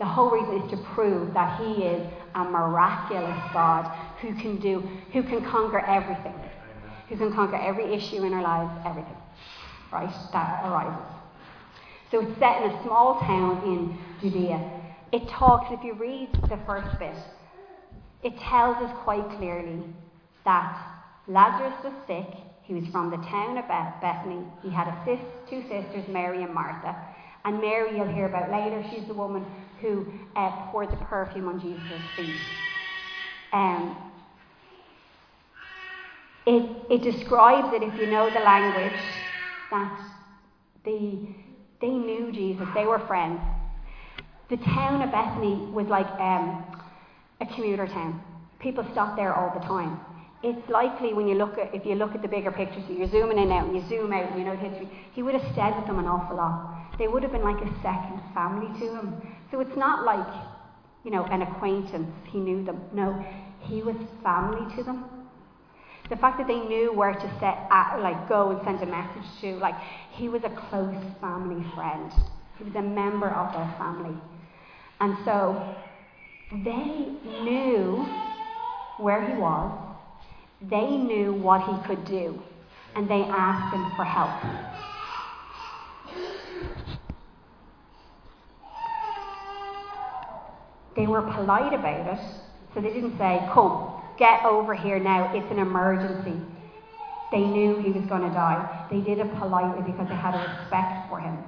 The 0.00 0.06
whole 0.06 0.30
reason 0.30 0.62
is 0.62 0.70
to 0.70 0.76
prove 0.94 1.32
that 1.34 1.60
he 1.60 1.84
is 1.84 2.10
a 2.34 2.42
miraculous 2.42 3.38
God 3.52 3.84
who 4.20 4.34
can 4.34 4.58
do, 4.58 4.80
who 5.12 5.22
can 5.22 5.44
conquer 5.44 5.80
everything, 5.80 6.34
who 7.08 7.16
can 7.16 7.32
conquer 7.32 7.56
every 7.56 7.94
issue 7.94 8.24
in 8.24 8.32
our 8.32 8.42
lives, 8.42 8.72
everything, 8.84 9.16
right? 9.92 10.12
That 10.32 10.64
arises. 10.64 11.14
So 12.10 12.20
it's 12.20 12.38
set 12.40 12.62
in 12.62 12.70
a 12.70 12.82
small 12.82 13.20
town 13.20 13.62
in 13.64 13.98
Judea. 14.20 14.70
It 15.12 15.28
talks, 15.28 15.68
if 15.70 15.84
you 15.84 15.94
read 15.94 16.30
the 16.48 16.58
first 16.66 16.98
bit, 16.98 17.14
it 18.24 18.36
tells 18.38 18.76
us 18.78 18.90
quite 19.04 19.28
clearly 19.36 19.82
that 20.44 20.82
Lazarus 21.28 21.74
was 21.84 21.92
sick 22.06 22.26
he 22.70 22.74
was 22.74 22.86
from 22.92 23.10
the 23.10 23.16
town 23.16 23.58
of 23.58 23.66
Bethany. 23.66 24.46
He 24.62 24.70
had 24.70 24.86
sis- 25.04 25.18
two 25.48 25.60
sisters, 25.62 26.06
Mary 26.06 26.44
and 26.44 26.54
Martha. 26.54 26.94
And 27.44 27.60
Mary, 27.60 27.96
you'll 27.96 28.12
hear 28.12 28.26
about 28.26 28.50
later, 28.50 28.84
she's 28.90 29.06
the 29.06 29.14
woman 29.14 29.44
who 29.80 30.06
uh, 30.36 30.70
poured 30.70 30.90
the 30.90 30.96
perfume 30.96 31.48
on 31.48 31.60
Jesus' 31.60 32.02
feet. 32.16 32.36
Um, 33.52 33.96
it, 36.46 36.70
it 36.90 37.02
describes 37.02 37.74
it, 37.74 37.82
if 37.82 37.98
you 37.98 38.06
know 38.06 38.30
the 38.30 38.40
language, 38.40 39.00
that 39.70 40.00
the, 40.84 41.28
they 41.80 41.88
knew 41.88 42.30
Jesus, 42.32 42.66
they 42.74 42.84
were 42.84 42.98
friends. 43.06 43.40
The 44.50 44.56
town 44.58 45.00
of 45.02 45.10
Bethany 45.10 45.70
was 45.72 45.86
like 45.86 46.08
um, 46.20 46.64
a 47.40 47.46
commuter 47.54 47.86
town. 47.86 48.22
People 48.58 48.86
stopped 48.92 49.16
there 49.16 49.34
all 49.34 49.58
the 49.58 49.64
time 49.66 50.00
it's 50.42 50.68
likely 50.70 51.12
when 51.12 51.28
you 51.28 51.34
look 51.34 51.58
at 51.58 51.74
if 51.74 51.84
you 51.84 51.94
look 51.94 52.14
at 52.14 52.22
the 52.22 52.28
bigger 52.28 52.50
picture, 52.50 52.80
so 52.86 52.92
you're 52.94 53.10
zooming 53.10 53.38
in 53.38 53.52
out 53.52 53.66
and 53.66 53.76
you 53.76 53.86
zoom 53.88 54.12
out 54.12 54.30
and 54.30 54.38
you 54.38 54.46
know 54.46 54.56
history, 54.56 54.88
he 55.12 55.22
would 55.22 55.34
have 55.34 55.52
stayed 55.52 55.76
with 55.76 55.86
them 55.86 55.98
an 55.98 56.06
awful 56.06 56.36
lot. 56.36 56.79
They 57.00 57.08
would 57.08 57.24
have 57.24 57.32
been 57.32 57.42
like 57.42 57.60
a 57.60 57.82
second 57.82 58.20
family 58.34 58.68
to 58.78 58.94
him. 58.94 59.20
So 59.50 59.58
it's 59.58 59.76
not 59.76 60.04
like, 60.04 60.32
you 61.02 61.10
know, 61.10 61.24
an 61.24 61.42
acquaintance, 61.42 62.14
he 62.30 62.38
knew 62.38 62.62
them. 62.62 62.80
No, 62.92 63.24
he 63.60 63.82
was 63.82 63.96
family 64.22 64.72
to 64.76 64.84
them. 64.84 65.04
The 66.10 66.16
fact 66.16 66.38
that 66.38 66.46
they 66.46 66.60
knew 66.60 66.92
where 66.92 67.14
to 67.14 67.38
set 67.40 67.66
at, 67.70 67.98
like 68.00 68.28
go 68.28 68.50
and 68.50 68.60
send 68.64 68.82
a 68.82 68.86
message 68.86 69.28
to, 69.40 69.56
like 69.56 69.76
he 70.12 70.28
was 70.28 70.44
a 70.44 70.50
close 70.50 70.94
family 71.20 71.64
friend. 71.74 72.12
He 72.58 72.64
was 72.64 72.74
a 72.76 72.82
member 72.82 73.30
of 73.30 73.52
their 73.52 73.74
family. 73.78 74.16
And 75.00 75.16
so 75.24 75.74
they 76.52 77.16
knew 77.42 78.06
where 78.98 79.26
he 79.26 79.40
was 79.40 79.90
they 80.68 80.86
knew 80.90 81.32
what 81.32 81.62
he 81.62 81.86
could 81.86 82.04
do, 82.04 82.38
and 82.94 83.08
they 83.08 83.22
asked 83.22 83.74
him 83.74 83.90
for 83.96 84.04
help. 84.04 84.30
They 91.00 91.06
were 91.06 91.22
polite 91.22 91.72
about 91.72 92.12
it, 92.12 92.20
so 92.74 92.82
they 92.82 92.92
didn't 92.92 93.16
say, 93.16 93.40
Come, 93.54 94.02
get 94.18 94.44
over 94.44 94.74
here 94.74 94.98
now, 94.98 95.34
it's 95.34 95.50
an 95.50 95.58
emergency. 95.58 96.38
They 97.32 97.40
knew 97.40 97.78
he 97.78 97.90
was 97.90 98.04
going 98.04 98.20
to 98.20 98.28
die. 98.28 98.86
They 98.90 99.00
did 99.00 99.18
it 99.18 99.34
politely 99.38 99.82
because 99.90 100.06
they 100.10 100.14
had 100.14 100.34
a 100.34 100.60
respect 100.60 101.08
for 101.08 101.18
him. 101.18 101.38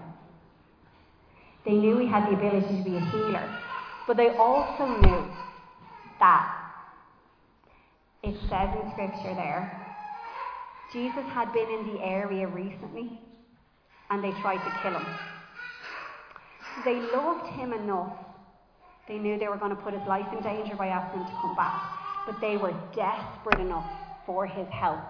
They 1.67 1.73
knew 1.73 1.99
he 1.99 2.07
had 2.07 2.31
the 2.31 2.35
ability 2.35 2.79
to 2.79 2.83
be 2.83 2.97
a 2.97 3.01
healer, 3.01 3.59
but 4.07 4.17
they 4.17 4.31
also 4.37 4.87
knew 4.87 5.31
that 6.19 6.73
it 8.23 8.35
says 8.49 8.71
in 8.83 8.91
scripture 8.93 9.35
there, 9.35 9.95
Jesus 10.95 11.27
had 11.35 11.53
been 11.53 11.69
in 11.69 11.93
the 11.93 12.01
area 12.01 12.47
recently 12.47 13.21
and 14.09 14.25
they 14.25 14.31
tried 14.41 14.65
to 14.65 14.73
kill 14.83 14.95
him. 14.95 15.07
They 16.87 17.01
loved 17.15 17.49
him 17.49 17.75
enough. 17.75 18.17
They 19.09 19.19
knew 19.19 19.39
they 19.39 19.49
were 19.49 19.57
going 19.57 19.75
to 19.75 19.83
put 19.83 19.95
his 19.95 20.07
life 20.07 20.27
in 20.33 20.43
danger 20.43 20.77
by 20.77 20.89
asking 20.89 21.21
him 21.21 21.27
to 21.29 21.35
come 21.41 21.57
back. 21.57 21.83
But 22.27 22.41
they 22.41 22.57
were 22.57 22.73
desperate 22.95 23.61
enough 23.61 23.91
for 24.27 24.47
his 24.47 24.69
help 24.69 25.01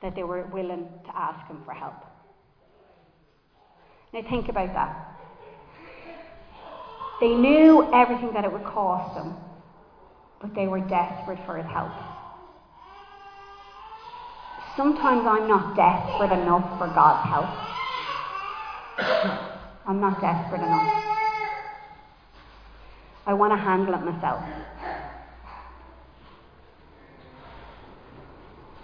that 0.00 0.14
they 0.14 0.22
were 0.22 0.44
willing 0.52 0.88
to 1.04 1.16
ask 1.16 1.46
him 1.46 1.62
for 1.64 1.72
help. 1.72 1.94
Now 4.12 4.22
think 4.28 4.48
about 4.48 4.72
that. 4.74 5.12
They 7.20 7.34
knew 7.34 7.88
everything 7.94 8.32
that 8.34 8.44
it 8.44 8.52
would 8.52 8.64
cost 8.64 9.14
them, 9.14 9.36
but 10.40 10.54
they 10.54 10.66
were 10.66 10.80
desperate 10.80 11.38
for 11.46 11.56
his 11.56 11.66
help. 11.66 11.92
Sometimes 14.76 15.26
I'm 15.26 15.46
not 15.46 15.76
desperate 15.76 16.32
enough 16.32 16.78
for 16.78 16.88
God's 16.88 17.28
help. 17.28 17.46
I'm 19.86 20.00
not 20.00 20.20
desperate 20.20 20.62
enough. 20.62 21.11
I 23.26 23.34
want 23.34 23.52
to 23.52 23.56
handle 23.56 23.94
it 23.94 24.02
myself. 24.04 24.42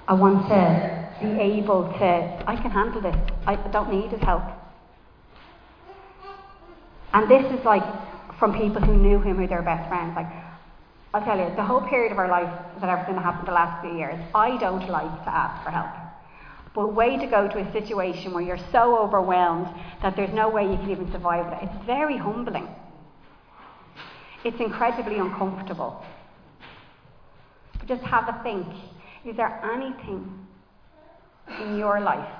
I 0.06 0.14
want 0.14 0.48
to 0.48 1.08
be 1.20 1.38
able 1.40 1.92
to, 1.98 2.44
I 2.46 2.56
can 2.56 2.70
handle 2.70 3.00
this. 3.00 3.16
I 3.46 3.56
don't 3.56 3.92
need 3.92 4.10
his 4.10 4.20
help. 4.20 4.44
And 7.12 7.28
this 7.30 7.44
is 7.52 7.64
like 7.64 7.82
from 8.38 8.56
people 8.56 8.80
who 8.80 8.96
knew 8.96 9.20
him, 9.20 9.36
who 9.36 9.42
were 9.42 9.46
their 9.48 9.62
best 9.62 9.88
friends. 9.88 10.14
Like, 10.14 10.30
I'll 11.12 11.24
tell 11.24 11.38
you, 11.38 11.54
the 11.56 11.64
whole 11.64 11.80
period 11.80 12.12
of 12.12 12.18
our 12.18 12.28
life 12.28 12.52
that 12.80 12.88
everything 12.88 13.16
that 13.16 13.24
happened 13.24 13.48
the 13.48 13.52
last 13.52 13.82
few 13.82 13.96
years, 13.98 14.18
I 14.34 14.56
don't 14.58 14.88
like 14.88 15.24
to 15.24 15.30
ask 15.30 15.64
for 15.64 15.70
help. 15.70 15.90
But 16.74 16.94
way 16.94 17.16
to 17.16 17.26
go 17.26 17.48
to 17.48 17.58
a 17.58 17.72
situation 17.72 18.32
where 18.32 18.42
you're 18.42 18.64
so 18.70 18.96
overwhelmed 18.98 19.68
that 20.02 20.14
there's 20.16 20.32
no 20.32 20.48
way 20.48 20.70
you 20.70 20.76
can 20.76 20.90
even 20.90 21.10
survive 21.10 21.52
it. 21.52 21.58
It's 21.68 21.86
very 21.86 22.16
humbling. 22.16 22.68
It's 24.48 24.60
incredibly 24.60 25.18
uncomfortable. 25.18 26.02
But 27.78 27.86
just 27.86 28.02
have 28.04 28.30
a 28.30 28.42
think. 28.42 28.66
Is 29.26 29.36
there 29.36 29.60
anything 29.74 30.46
in 31.60 31.76
your 31.76 32.00
life 32.00 32.34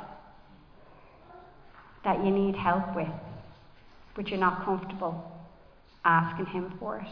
that 2.05 2.25
you 2.25 2.31
need 2.31 2.57
help 2.57 2.97
with, 2.97 3.09
but 4.17 4.29
you're 4.29 4.41
not 4.41 4.65
comfortable 4.65 5.23
asking 6.07 6.47
Him 6.47 6.73
for 6.81 6.97
it? 6.97 7.09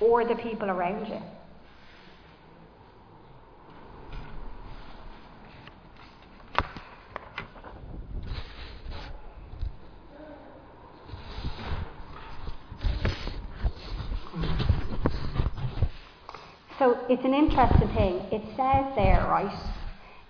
Or 0.00 0.24
the 0.24 0.36
people 0.36 0.70
around 0.70 1.08
you? 1.08 1.20
So 16.82 16.98
it's 17.08 17.24
an 17.24 17.32
interesting 17.32 17.86
thing. 17.94 18.16
It 18.32 18.42
says 18.56 18.92
there, 18.96 19.24
right, 19.30 19.56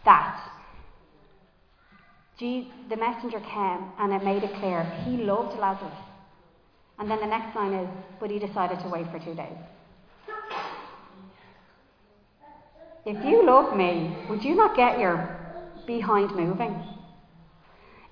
that 0.05 0.51
Jesus, 2.39 2.71
the 2.91 2.97
messenger 2.97 3.41
came 3.41 3.91
and 3.99 4.13
it 4.13 4.23
made 4.23 4.43
it 4.43 4.55
clear 4.57 4.85
he 5.07 5.17
loved 5.17 5.59
Lazarus. 5.59 5.97
And 6.99 7.11
then 7.11 7.21
the 7.21 7.27
next 7.27 7.57
line 7.57 7.73
is, 7.73 7.89
but 8.21 8.31
he 8.31 8.39
decided 8.39 8.81
to 8.81 8.89
wait 8.91 9.07
for 9.11 9.19
two 9.19 9.35
days. 9.35 9.57
If 13.07 13.25
you 13.25 13.47
love 13.47 13.75
me, 13.75 14.15
would 14.29 14.45
you 14.45 14.55
not 14.55 14.77
get 14.77 14.99
your 14.99 15.35
behind 15.87 16.37
moving? 16.37 16.79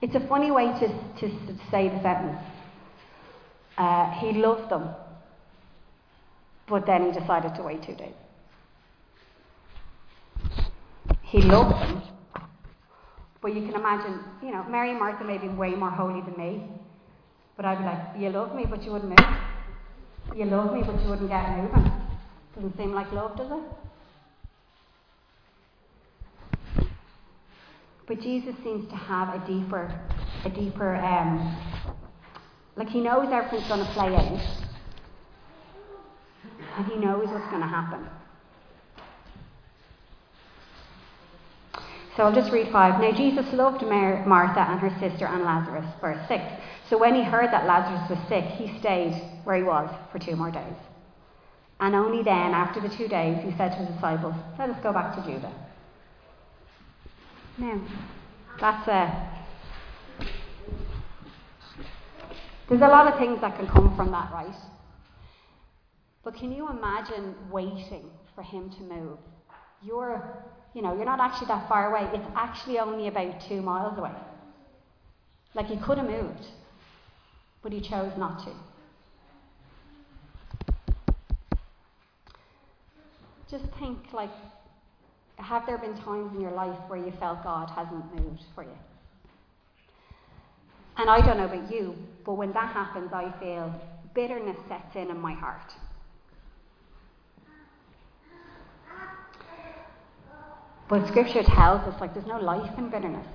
It's 0.01 0.15
a 0.15 0.27
funny 0.29 0.51
way 0.51 0.73
to, 0.81 0.89
to, 0.89 1.29
to 1.29 1.59
say 1.71 1.91
the 1.91 2.01
sentence. 2.01 2.41
Uh, 3.77 4.11
he 4.13 4.33
loved 4.33 4.71
them, 4.71 4.89
but 6.67 6.87
then 6.87 7.13
he 7.13 7.21
decided 7.21 7.55
to 7.57 7.63
wait 7.63 7.83
two 7.83 7.95
days. 7.95 8.15
He 11.31 11.41
loved 11.43 11.73
them. 11.73 12.03
But 13.41 13.55
you 13.55 13.63
can 13.63 13.75
imagine, 13.75 14.19
you 14.43 14.51
know, 14.51 14.65
Mary 14.65 14.91
and 14.91 14.99
Martha 14.99 15.25
may 15.25 15.39
be 15.39 15.49
way 15.49 15.71
more 15.71 15.91
holy 15.91 16.21
than 16.21 16.37
me. 16.37 16.65
But 17.57 17.65
I'd 17.65 17.79
be 17.79 17.85
like, 17.85 18.21
you 18.21 18.31
love 18.31 18.55
me, 18.55 18.65
but 18.69 18.83
you 18.83 18.93
wouldn't 18.93 19.11
move. 19.11 20.37
You 20.37 20.45
love 20.47 20.75
me, 20.75 20.83
but 20.85 21.01
you 21.03 21.09
wouldn't 21.09 21.29
get 21.29 21.57
moving. 21.57 21.93
Doesn't 22.55 22.77
seem 22.77 22.93
like 22.93 23.13
love, 23.13 23.37
does 23.37 23.51
it? 23.51 23.63
But 28.09 28.21
Jesus 28.21 28.57
seems 28.65 28.89
to 28.89 28.97
have 28.97 29.41
a 29.41 29.47
deeper, 29.47 29.89
a 30.45 30.51
deeper, 30.51 30.97
um, 30.97 31.57
like 32.75 32.89
he 32.89 33.01
knows 33.01 33.29
everything's 33.31 33.69
going 33.69 33.87
to 33.87 33.93
play 33.93 34.17
out, 34.17 34.41
and 36.77 36.87
he 36.87 36.97
knows 36.97 37.29
what's 37.29 37.49
going 37.51 37.61
to 37.61 37.69
happen. 37.69 38.05
So 42.21 42.27
I'll 42.27 42.35
just 42.35 42.53
read 42.53 42.71
5. 42.71 43.01
Now 43.01 43.13
Jesus 43.13 43.51
loved 43.55 43.81
Mar- 43.81 44.27
Martha 44.27 44.61
and 44.61 44.79
her 44.79 44.91
sister 45.01 45.25
and 45.25 45.43
Lazarus. 45.43 45.87
Verse 46.03 46.19
6. 46.29 46.45
So 46.91 46.99
when 46.99 47.15
he 47.15 47.23
heard 47.23 47.47
that 47.51 47.67
Lazarus 47.67 48.11
was 48.11 48.19
sick, 48.29 48.45
he 48.45 48.79
stayed 48.79 49.15
where 49.45 49.57
he 49.57 49.63
was 49.63 49.89
for 50.13 50.19
two 50.19 50.37
more 50.37 50.51
days. 50.51 50.77
And 51.81 51.95
only 51.95 52.23
then, 52.23 52.53
after 52.53 52.79
the 52.79 52.95
two 52.95 53.09
days, 53.09 53.43
he 53.43 53.57
said 53.57 53.71
to 53.71 53.77
his 53.77 53.95
disciples, 53.95 54.35
Let 54.59 54.69
us 54.69 54.77
go 54.83 54.93
back 54.93 55.17
to 55.17 55.23
Judea. 55.23 55.51
Now, 57.57 57.81
that's 58.61 58.87
a. 58.87 59.31
There's 62.69 62.83
a 62.83 62.87
lot 62.87 63.11
of 63.11 63.19
things 63.19 63.41
that 63.41 63.57
can 63.57 63.67
come 63.67 63.97
from 63.97 64.11
that, 64.11 64.31
right? 64.31 64.55
But 66.23 66.35
can 66.35 66.53
you 66.53 66.69
imagine 66.69 67.35
waiting 67.51 68.11
for 68.35 68.43
him 68.43 68.69
to 68.73 68.83
move? 68.83 69.19
You're 69.83 70.45
you 70.75 70.83
know, 70.83 70.95
you're 70.95 71.05
not 71.05 71.21
actually 71.21 71.49
that 71.49 71.69
far 71.69 71.91
away. 71.91 72.09
It's 72.15 72.29
actually 72.35 72.79
only 72.79 73.09
about 73.09 73.41
two 73.49 73.61
miles 73.61 73.99
away. 73.99 74.13
Like 75.55 75.67
he 75.67 75.77
could 75.77 75.99
have 75.99 76.09
moved, 76.09 76.47
but 77.63 77.73
he 77.73 77.81
chose 77.81 78.13
not 78.17 78.45
to. 78.45 78.53
Just 83.51 83.65
think 83.81 83.99
like, 84.13 84.31
have 85.37 85.67
there 85.67 85.79
been 85.79 85.97
times 85.99 86.33
in 86.35 86.41
your 86.41 86.53
life 86.53 86.79
where 86.87 86.99
you 86.99 87.13
felt 87.19 87.43
God 87.43 87.69
hasn't 87.71 88.15
moved 88.15 88.45
for 88.55 88.63
you? 88.63 88.79
And 90.97 91.11
I 91.11 91.25
don't 91.25 91.39
know 91.39 91.47
about 91.47 91.73
you, 91.73 91.97
but 92.25 92.35
when 92.35 92.53
that 92.53 92.73
happens, 92.73 93.11
I 93.13 93.33
feel 93.41 93.75
bitterness 94.15 94.59
sets 94.69 94.95
in 94.95 95.11
in 95.11 95.19
my 95.19 95.33
heart. 95.33 95.73
But 100.91 101.07
Scripture 101.07 101.45
tells 101.45 101.83
us 101.83 102.01
like 102.01 102.15
there's 102.15 102.27
no 102.27 102.41
life 102.41 102.77
in 102.77 102.91
bitterness. 102.91 103.27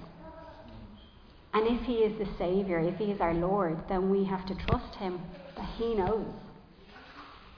And 1.53 1.65
if 1.67 1.81
He 1.83 1.99
is 1.99 2.17
the 2.19 2.27
Saviour, 2.37 2.79
if 2.79 2.97
He 2.97 3.05
is 3.05 3.21
our 3.21 3.33
Lord, 3.33 3.77
then 3.87 4.09
we 4.09 4.25
have 4.25 4.45
to 4.47 4.55
trust 4.55 4.93
Him 4.95 5.21
that 5.55 5.69
He 5.77 5.95
knows. 5.95 6.27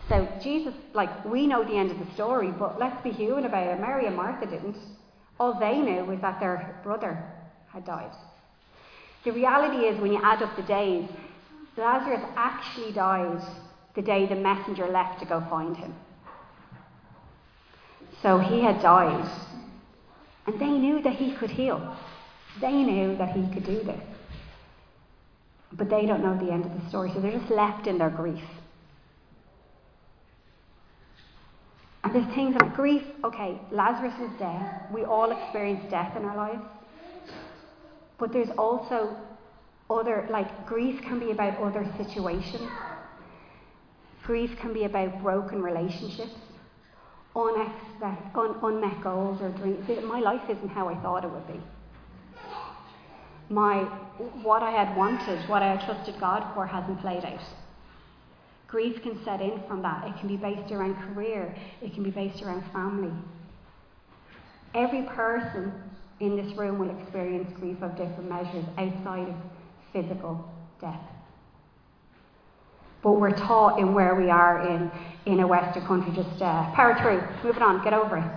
So 0.08 0.30
Jesus, 0.42 0.76
like 0.94 1.26
we 1.26 1.48
know 1.48 1.64
the 1.64 1.76
end 1.76 1.90
of 1.90 1.98
the 1.98 2.14
story, 2.14 2.52
but 2.52 2.80
let's 2.80 3.02
be 3.02 3.10
human 3.10 3.46
about 3.46 3.66
it. 3.66 3.82
Mary 3.82 4.06
and 4.06 4.16
Martha 4.16 4.46
didn't. 4.46 4.78
All 5.40 5.60
they 5.60 5.80
knew 5.80 6.06
was 6.06 6.22
that 6.22 6.40
their 6.40 6.80
brother 6.84 7.20
had 7.74 7.84
died. 7.84 8.12
The 9.26 9.32
reality 9.32 9.88
is, 9.88 10.00
when 10.00 10.14
you 10.14 10.22
add 10.24 10.44
up 10.44 10.56
the 10.56 10.62
days, 10.62 11.10
Lazarus 11.76 12.22
actually 12.36 12.92
died 12.94 13.42
the 13.96 14.04
day 14.04 14.28
the 14.28 14.36
messenger 14.36 14.88
left 14.88 15.20
to 15.20 15.26
go 15.26 15.46
find 15.50 15.76
him. 15.76 15.94
So 18.22 18.38
he 18.38 18.62
had 18.62 18.80
died 18.82 19.30
and 20.48 20.60
they 20.60 20.70
knew 20.70 21.02
that 21.02 21.14
he 21.14 21.34
could 21.34 21.52
heal. 21.52 21.96
They 22.62 22.72
knew 22.72 23.18
that 23.18 23.36
he 23.36 23.46
could 23.54 23.66
do 23.66 23.84
this. 23.84 24.02
But 25.74 25.90
they 25.90 26.06
don't 26.06 26.24
know 26.24 26.38
the 26.38 26.52
end 26.52 26.66
of 26.66 26.82
the 26.82 26.90
story, 26.90 27.12
so 27.14 27.20
they're 27.20 27.38
just 27.38 27.52
left 27.52 27.86
in 27.86 27.98
their 27.98 28.10
grief. 28.10 28.44
And 32.04 32.16
there's 32.16 32.34
things 32.34 32.56
like 32.56 32.74
grief, 32.74 33.04
okay, 33.26 33.60
Lazarus 33.70 34.14
was 34.18 34.32
dead. 34.40 34.94
We 34.94 35.04
all 35.04 35.32
experience 35.32 35.84
death 35.92 36.16
in 36.16 36.24
our 36.24 36.38
lives. 36.38 36.64
But 38.18 38.32
there's 38.32 38.50
also 38.58 39.18
other, 39.90 40.26
like, 40.32 40.66
grief 40.66 41.02
can 41.02 41.20
be 41.20 41.32
about 41.32 41.58
other 41.58 41.86
situations. 41.98 42.72
Grief 44.24 44.58
can 44.60 44.74
be 44.74 44.86
about 44.86 45.22
broken 45.22 45.62
relationships 45.62 46.47
un, 47.36 47.72
unmet 48.64 49.04
goals 49.04 49.42
or 49.42 49.50
dreams. 49.50 49.88
My 50.04 50.20
life 50.20 50.50
isn't 50.50 50.70
how 50.70 50.90
I 50.90 50.96
thought 51.02 51.24
it 51.24 51.32
would 51.32 51.48
be. 51.48 51.60
My, 53.50 53.84
what 54.44 54.62
I 54.62 54.72
had 54.72 54.96
wanted, 54.98 55.48
what 55.48 55.64
I 55.64 55.76
had 55.76 55.86
trusted 55.86 56.20
God 56.20 56.54
for, 56.54 56.66
hasn't 56.66 57.00
played 57.00 57.24
out. 57.24 57.40
Grief 58.68 59.02
can 59.02 59.24
set 59.24 59.42
in 59.42 59.62
from 59.68 59.82
that. 59.82 60.06
It 60.08 60.20
can 60.20 60.28
be 60.28 60.36
based 60.36 60.72
around 60.72 60.96
career, 61.14 61.56
it 61.82 61.94
can 61.94 62.04
be 62.04 62.12
based 62.12 62.42
around 62.44 62.64
family. 62.74 63.14
Every 64.74 65.04
person 65.04 65.72
in 66.20 66.36
this 66.36 66.58
room 66.58 66.78
will 66.78 66.90
experience 67.00 67.50
grief 67.60 67.82
of 67.82 67.92
different 67.92 68.30
measures 68.30 68.66
outside 68.78 69.30
of 69.30 69.36
physical 69.94 70.52
death. 70.82 71.00
But 73.04 73.14
we're 73.14 73.36
taught 73.36 73.80
in 73.80 73.94
where 73.94 74.16
we 74.16 74.30
are 74.30 74.68
in, 74.68 74.92
in 75.26 75.40
a 75.40 75.48
Western 75.48 75.86
country, 75.86 76.12
just 76.16 76.42
uh, 76.42 76.72
power 76.74 76.98
through, 77.02 77.22
move 77.44 77.56
it 77.56 77.62
on, 77.62 77.84
get 77.84 77.94
over 77.94 78.18
it. 78.18 78.32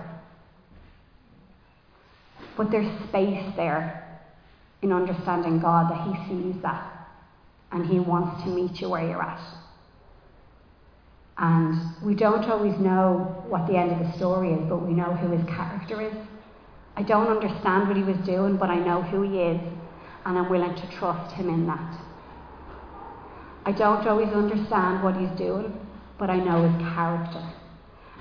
But 2.55 2.69
there's 2.69 2.91
space 3.09 3.43
there 3.55 4.19
in 4.81 4.91
understanding 4.91 5.59
God 5.59 5.89
that 5.91 6.07
He 6.07 6.29
sees 6.29 6.61
that 6.61 6.91
and 7.71 7.85
He 7.85 7.99
wants 7.99 8.43
to 8.43 8.49
meet 8.49 8.81
you 8.81 8.89
where 8.89 9.07
you're 9.07 9.21
at. 9.21 9.41
And 11.37 11.79
we 12.03 12.13
don't 12.13 12.43
always 12.49 12.77
know 12.77 13.43
what 13.47 13.65
the 13.67 13.77
end 13.77 13.91
of 13.91 13.99
the 13.99 14.17
story 14.17 14.53
is, 14.53 14.69
but 14.69 14.85
we 14.85 14.93
know 14.93 15.13
who 15.13 15.35
His 15.35 15.45
character 15.47 16.01
is. 16.01 16.13
I 16.95 17.03
don't 17.03 17.29
understand 17.29 17.87
what 17.87 17.97
He 17.97 18.03
was 18.03 18.17
doing, 18.25 18.57
but 18.57 18.69
I 18.69 18.77
know 18.77 19.01
who 19.01 19.23
He 19.23 19.39
is, 19.39 19.61
and 20.25 20.37
I'm 20.37 20.49
willing 20.49 20.75
to 20.75 20.87
trust 20.91 21.33
Him 21.33 21.49
in 21.49 21.65
that. 21.67 22.10
I 23.65 23.71
don't 23.71 24.05
always 24.07 24.29
understand 24.29 25.03
what 25.03 25.15
He's 25.15 25.37
doing, 25.37 25.73
but 26.17 26.29
I 26.29 26.37
know 26.37 26.69
his 26.69 26.93
character. 26.93 27.43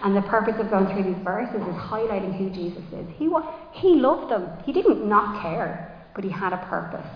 And 0.03 0.17
the 0.17 0.23
purpose 0.23 0.55
of 0.59 0.71
going 0.71 0.87
through 0.87 1.13
these 1.13 1.23
verses 1.23 1.61
is 1.61 1.77
highlighting 1.77 2.37
who 2.37 2.49
Jesus 2.49 2.83
is. 2.93 3.07
He, 3.19 3.29
he 3.73 3.97
loved 3.97 4.31
them. 4.31 4.49
He 4.65 4.73
didn't 4.73 5.07
not 5.07 5.43
care, 5.43 6.09
but 6.15 6.25
he 6.25 6.31
had 6.31 6.55
a 6.55 6.67
purpose. 6.69 7.07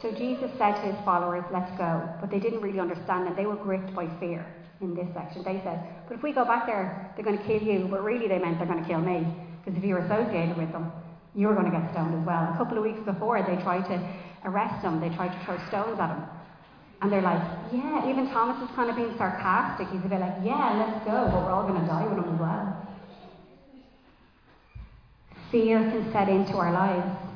So 0.00 0.12
Jesus 0.12 0.50
said 0.58 0.74
to 0.76 0.92
his 0.92 1.04
followers, 1.04 1.44
Let's 1.52 1.70
go. 1.76 2.08
But 2.20 2.30
they 2.30 2.38
didn't 2.38 2.60
really 2.60 2.78
understand 2.78 3.28
it. 3.28 3.36
They 3.36 3.46
were 3.46 3.56
gripped 3.56 3.94
by 3.94 4.06
fear 4.20 4.46
in 4.80 4.94
this 4.94 5.08
section. 5.14 5.42
They 5.42 5.60
said, 5.64 5.82
But 6.06 6.16
if 6.16 6.22
we 6.22 6.32
go 6.32 6.44
back 6.44 6.66
there, 6.66 7.12
they're 7.16 7.24
going 7.24 7.38
to 7.38 7.44
kill 7.44 7.62
you. 7.62 7.88
But 7.90 8.04
really, 8.04 8.28
they 8.28 8.38
meant 8.38 8.58
they're 8.58 8.68
going 8.68 8.82
to 8.82 8.88
kill 8.88 9.00
me. 9.00 9.26
Because 9.64 9.76
if 9.76 9.84
you're 9.84 9.98
associated 9.98 10.56
with 10.56 10.70
them, 10.70 10.92
you're 11.34 11.54
going 11.54 11.70
to 11.70 11.76
get 11.76 11.90
stoned 11.92 12.14
as 12.18 12.24
well. 12.26 12.52
A 12.54 12.56
couple 12.56 12.78
of 12.78 12.84
weeks 12.84 13.00
before, 13.04 13.42
they 13.42 13.60
tried 13.62 13.86
to 13.88 13.98
arrest 14.44 14.84
him, 14.84 15.00
they 15.00 15.14
tried 15.14 15.36
to 15.36 15.44
throw 15.44 15.58
stones 15.68 15.98
at 15.98 16.10
him. 16.10 16.22
And 17.02 17.12
they're 17.12 17.22
like, 17.22 17.42
Yeah, 17.72 18.08
even 18.08 18.28
Thomas 18.30 18.62
is 18.62 18.74
kind 18.76 18.90
of 18.90 18.96
being 18.96 19.16
sarcastic. 19.18 19.88
He's 19.88 20.04
a 20.04 20.08
bit 20.08 20.20
like, 20.20 20.38
Yeah, 20.44 20.78
let's 20.78 21.04
go, 21.04 21.26
but 21.26 21.42
we're 21.42 21.50
all 21.50 21.66
going 21.66 21.80
to 21.80 21.86
die 21.86 22.06
with 22.06 22.24
him 22.24 22.34
as 22.34 22.40
well. 22.40 22.86
Fear 25.50 25.78
can 25.90 26.12
set 26.12 26.28
into 26.28 26.54
our 26.54 26.72
lives. 26.72 27.27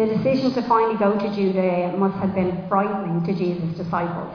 The 0.00 0.06
decision 0.06 0.54
to 0.54 0.62
finally 0.66 0.96
go 0.96 1.12
to 1.12 1.28
Judea 1.28 1.92
must 1.98 2.16
have 2.24 2.34
been 2.34 2.66
frightening 2.70 3.20
to 3.26 3.34
Jesus' 3.36 3.76
disciples. 3.76 4.32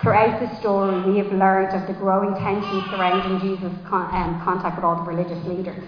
Throughout 0.00 0.38
the 0.38 0.46
story, 0.60 0.94
we 1.10 1.18
have 1.18 1.32
learned 1.32 1.74
of 1.74 1.88
the 1.88 1.94
growing 1.94 2.38
tension 2.38 2.84
surrounding 2.88 3.40
Jesus' 3.40 3.76
con- 3.88 4.14
um, 4.14 4.40
contact 4.44 4.76
with 4.76 4.84
all 4.84 4.94
the 4.94 5.10
religious 5.10 5.44
leaders. 5.44 5.82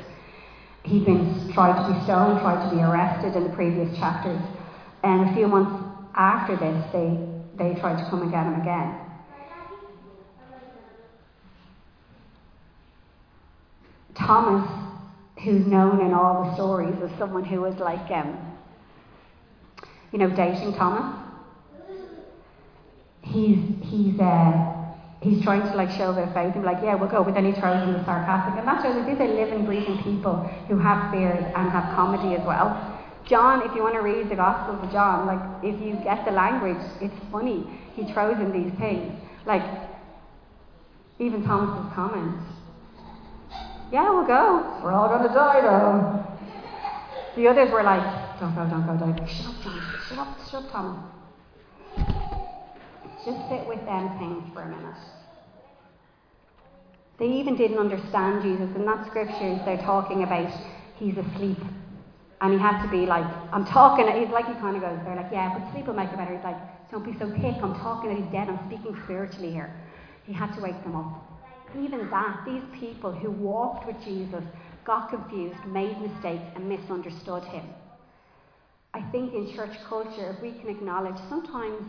He'd 0.83 1.05
been 1.05 1.49
tried 1.55 1.79
to 1.79 1.95
be 1.95 2.03
stoned, 2.03 2.41
tried 2.41 2.69
to 2.69 2.75
be 2.75 2.83
arrested 2.83 3.37
in 3.37 3.45
the 3.45 3.55
previous 3.55 3.97
chapters, 3.97 4.43
and 5.05 5.31
a 5.31 5.33
few 5.33 5.47
months 5.47 5.79
after 6.17 6.57
this, 6.57 6.83
they, 6.91 7.15
they 7.55 7.79
tried 7.79 8.03
to 8.03 8.11
come 8.11 8.23
and 8.23 8.33
get 8.33 8.43
him 8.43 8.61
again. 8.61 8.99
Thomas, 14.17 14.69
who's 15.45 15.65
known 15.69 16.05
in 16.05 16.13
all 16.15 16.51
the 16.51 16.55
stories 16.57 16.97
as 17.01 17.17
someone 17.17 17.45
who 17.45 17.61
was 17.61 17.77
like 17.77 18.11
um, 18.11 18.50
you 20.12 20.19
know, 20.19 20.29
doubting 20.31 20.73
Thomas. 20.75 21.17
He's 23.23 23.59
he's 23.83 24.19
uh, 24.19 24.75
he's 25.23 25.43
trying 25.43 25.62
to 25.62 25.76
like 25.76 25.90
show 25.90 26.12
their 26.12 26.26
faith 26.29 26.55
and 26.55 26.62
be 26.62 26.67
like, 26.67 26.83
yeah, 26.83 26.95
we'll 26.95 27.11
go, 27.11 27.23
but 27.23 27.35
then 27.35 27.45
he 27.45 27.52
throws 27.52 27.83
in 27.87 27.93
the 27.93 28.05
sarcastic, 28.05 28.59
and 28.59 28.67
that 28.67 28.83
shows 28.83 28.95
that 28.95 29.07
these 29.07 29.21
are 29.21 29.29
living, 29.29 29.67
breathing 29.67 30.02
people 30.02 30.37
who 30.69 30.79
have 30.79 31.12
fears 31.12 31.45
and 31.55 31.71
have 31.71 31.95
comedy 31.95 32.35
as 32.35 32.45
well. 32.47 32.99
John, 33.26 33.62
if 33.69 33.75
you 33.76 33.83
want 33.83 33.95
to 33.95 34.00
read 34.00 34.29
the 34.29 34.35
Gospels 34.35 34.83
of 34.83 34.90
John, 34.90 35.26
like 35.26 35.40
if 35.62 35.81
you 35.81 35.95
get 36.02 36.25
the 36.25 36.33
language, 36.33 36.83
it's 37.00 37.14
funny. 37.31 37.67
He 37.95 38.11
throws 38.12 38.40
in 38.40 38.50
these 38.50 38.73
things, 38.79 39.12
like 39.47 39.62
even 41.19 41.45
Thomas's 41.45 41.95
comments. 41.95 42.43
Yeah, 43.93 44.11
we'll 44.11 44.26
go. 44.26 44.81
We're 44.83 44.93
all 44.93 45.09
to 45.09 45.29
die 45.35 45.61
though. 45.61 46.26
The 47.37 47.49
others 47.49 47.71
were 47.71 47.83
like, 47.83 48.20
don't 48.40 48.54
go, 48.54 48.66
don't 48.68 48.87
go, 48.87 48.97
don't 48.97 49.16
go. 49.16 49.26
Shut 49.26 49.47
up, 49.47 49.62
John. 49.62 49.80
Shut 50.09 50.18
shut. 50.50 50.64
Just 53.25 53.49
sit 53.50 53.68
with 53.68 53.85
them 53.85 54.18
things 54.18 54.50
for 54.54 54.62
a 54.62 54.68
minute. 54.68 54.97
They 57.18 57.26
even 57.26 57.54
didn't 57.54 57.76
understand 57.76 58.42
Jesus. 58.42 58.75
In 58.75 58.87
that 58.87 59.06
scriptures, 59.06 59.61
they're 59.66 59.85
talking 59.85 60.23
about 60.23 60.50
he's 60.97 61.18
asleep. 61.18 61.59
And 62.40 62.54
he 62.54 62.59
had 62.59 62.82
to 62.82 62.88
be 62.90 63.04
like, 63.04 63.26
I'm 63.52 63.66
talking, 63.66 64.09
he's 64.16 64.32
like, 64.32 64.47
he 64.47 64.54
kind 64.54 64.75
of 64.75 64.80
goes, 64.80 64.99
they're 65.04 65.16
like, 65.16 65.30
yeah, 65.30 65.52
but 65.52 65.70
sleep 65.73 65.87
will 65.87 65.92
make 65.92 66.09
it 66.09 66.16
better. 66.16 66.35
He's 66.35 66.42
like, 66.42 66.56
don't 66.90 67.04
be 67.04 67.12
so 67.18 67.28
thick. 67.28 67.61
I'm 67.62 67.75
talking 67.75 68.09
that 68.09 68.18
he's 68.18 68.32
dead. 68.32 68.49
I'm 68.49 68.59
speaking 68.66 68.99
spiritually 69.04 69.52
here. 69.52 69.70
He 70.25 70.32
had 70.32 70.54
to 70.54 70.62
wake 70.62 70.82
them 70.82 70.97
up. 70.97 71.30
Even 71.78 72.09
that, 72.09 72.42
these 72.47 72.62
people 72.80 73.12
who 73.12 73.30
walked 73.30 73.87
with 73.87 73.97
Jesus 74.02 74.42
got 74.87 75.11
confused, 75.11 75.62
made 75.66 76.00
mistakes, 76.00 76.42
and 76.56 76.66
misunderstood 76.66 77.44
him. 77.44 77.64
I 78.92 79.00
think 79.12 79.35
in 79.35 79.54
church 79.54 79.76
culture, 79.88 80.35
if 80.37 80.42
we 80.42 80.52
can 80.59 80.68
acknowledge 80.68 81.16
sometimes 81.28 81.80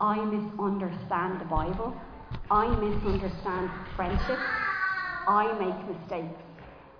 I 0.00 0.22
misunderstand 0.24 1.40
the 1.40 1.46
Bible, 1.46 1.94
I 2.50 2.66
misunderstand 2.66 3.70
friendship, 3.96 4.38
I 5.26 5.50
make 5.58 5.98
mistakes. 5.98 6.42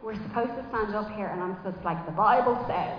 We're 0.03 0.15
supposed 0.15 0.55
to 0.57 0.65
stand 0.71 0.95
up 0.95 1.11
here 1.15 1.27
and 1.27 1.43
I'm 1.43 1.57
supposed 1.57 1.85
like 1.85 2.05
the 2.07 2.13
Bible 2.13 2.57
says. 2.67 2.99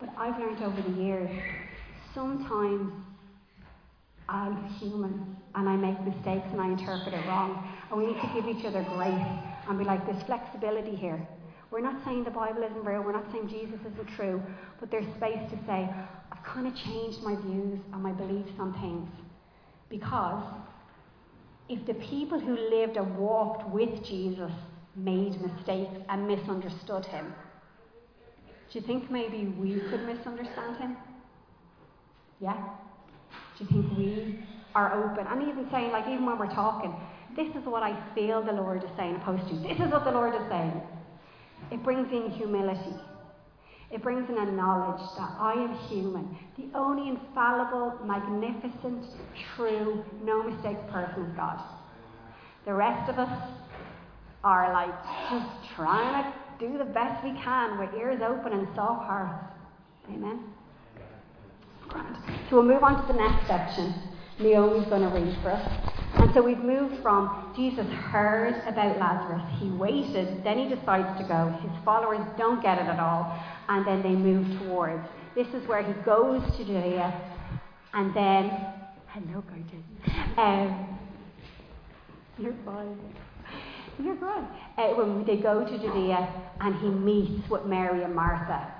But 0.00 0.10
I've 0.18 0.38
learned 0.38 0.62
over 0.62 0.82
the 0.82 1.02
years, 1.02 1.30
sometimes 2.14 2.92
I'm 4.28 4.68
human 4.74 5.36
and 5.54 5.68
I 5.68 5.76
make 5.76 5.98
mistakes 6.02 6.46
and 6.50 6.60
I 6.60 6.68
interpret 6.68 7.14
it 7.14 7.26
wrong. 7.26 7.66
And 7.90 7.98
we 7.98 8.06
need 8.08 8.20
to 8.20 8.30
give 8.34 8.46
each 8.46 8.66
other 8.66 8.82
grace 8.82 9.26
and 9.68 9.78
be 9.78 9.84
like, 9.84 10.04
there's 10.04 10.22
flexibility 10.24 10.94
here. 10.94 11.26
We're 11.74 11.80
not 11.80 12.04
saying 12.04 12.22
the 12.22 12.30
Bible 12.30 12.62
isn't 12.62 12.84
real, 12.84 13.02
we're 13.02 13.10
not 13.10 13.26
saying 13.32 13.48
Jesus 13.48 13.80
isn't 13.80 14.08
true, 14.14 14.40
but 14.78 14.92
there's 14.92 15.12
space 15.16 15.40
to 15.50 15.56
say, 15.66 15.90
I've 16.30 16.44
kind 16.44 16.68
of 16.68 16.74
changed 16.76 17.20
my 17.24 17.34
views 17.34 17.80
and 17.92 18.00
my 18.00 18.12
beliefs 18.12 18.52
on 18.60 18.72
things. 18.74 19.10
Because 19.90 20.44
if 21.68 21.84
the 21.84 21.94
people 21.94 22.38
who 22.38 22.56
lived 22.56 22.96
and 22.96 23.18
walked 23.18 23.68
with 23.70 24.04
Jesus 24.04 24.52
made 24.94 25.32
mistakes 25.40 25.90
and 26.08 26.28
misunderstood 26.28 27.06
him, 27.06 27.34
do 28.72 28.78
you 28.78 28.86
think 28.86 29.10
maybe 29.10 29.46
we 29.58 29.80
could 29.90 30.06
misunderstand 30.06 30.76
him? 30.76 30.96
Yeah? 32.38 32.68
Do 33.58 33.64
you 33.64 33.70
think 33.70 33.98
we 33.98 34.38
are 34.76 35.10
open? 35.10 35.26
And 35.26 35.42
even 35.42 35.68
saying, 35.72 35.90
like, 35.90 36.06
even 36.06 36.24
when 36.24 36.38
we're 36.38 36.54
talking, 36.54 36.94
this 37.34 37.48
is 37.48 37.66
what 37.66 37.82
I 37.82 38.00
feel 38.14 38.44
the 38.44 38.52
Lord 38.52 38.84
is 38.84 38.90
saying, 38.96 39.16
opposed 39.16 39.48
to 39.48 39.54
you. 39.54 39.60
this 39.62 39.84
is 39.84 39.90
what 39.90 40.04
the 40.04 40.12
Lord 40.12 40.36
is 40.36 40.48
saying. 40.48 40.80
It 41.74 41.82
brings 41.82 42.06
in 42.12 42.30
humility. 42.30 42.94
It 43.90 44.00
brings 44.00 44.30
in 44.30 44.38
a 44.38 44.52
knowledge 44.52 45.02
that 45.18 45.34
I 45.40 45.54
am 45.54 45.74
human. 45.88 46.38
The 46.56 46.68
only 46.78 47.08
infallible, 47.08 47.98
magnificent, 48.04 49.04
true, 49.56 50.04
no 50.22 50.44
mistakes 50.44 50.80
person 50.92 51.24
is 51.24 51.36
God. 51.36 51.60
The 52.64 52.74
rest 52.74 53.10
of 53.10 53.18
us 53.18 53.50
are 54.44 54.72
like 54.72 54.94
just 55.28 55.74
trying 55.74 56.22
to 56.22 56.32
do 56.64 56.78
the 56.78 56.84
best 56.84 57.24
we 57.24 57.32
can 57.42 57.76
with 57.76 57.92
ears 57.98 58.22
open 58.22 58.52
and 58.52 58.68
soft 58.76 59.04
hearts. 59.08 59.52
Amen. 60.10 60.44
Grand. 61.88 62.16
So 62.50 62.56
we'll 62.56 62.72
move 62.72 62.84
on 62.84 63.04
to 63.04 63.12
the 63.12 63.18
next 63.18 63.48
section. 63.48 63.92
Naomi's 64.38 64.86
going 64.88 65.02
to 65.02 65.08
read 65.08 65.36
for 65.42 65.50
us. 65.50 65.94
And 66.14 66.32
so 66.32 66.42
we've 66.42 66.58
moved 66.58 67.02
from 67.02 67.52
Jesus 67.56 67.86
heard 67.86 68.54
about 68.66 68.98
Lazarus, 68.98 69.42
he 69.60 69.68
waited, 69.70 70.42
then 70.44 70.58
he 70.58 70.74
decides 70.74 71.18
to 71.20 71.26
go. 71.26 71.50
His 71.60 71.70
followers 71.84 72.24
don't 72.36 72.62
get 72.62 72.78
it 72.78 72.86
at 72.86 72.98
all, 72.98 73.38
and 73.68 73.86
then 73.86 74.02
they 74.02 74.14
move 74.14 74.46
towards. 74.60 75.06
This 75.34 75.48
is 75.48 75.66
where 75.68 75.82
he 75.82 75.92
goes 76.04 76.42
to 76.56 76.64
Judea, 76.64 77.20
and 77.94 78.14
then, 78.14 78.50
hello, 79.08 79.42
gorgeous. 79.48 80.38
Um, 80.38 80.98
you're 82.38 82.54
fine. 82.64 82.98
You're 84.02 84.16
good. 84.16 84.44
Uh, 84.76 84.94
when 84.94 85.24
they 85.24 85.36
go 85.36 85.64
to 85.64 85.78
Judea, 85.78 86.28
and 86.60 86.74
he 86.76 86.88
meets 86.88 87.48
with 87.48 87.66
Mary 87.66 88.02
and 88.02 88.14
Martha 88.14 88.72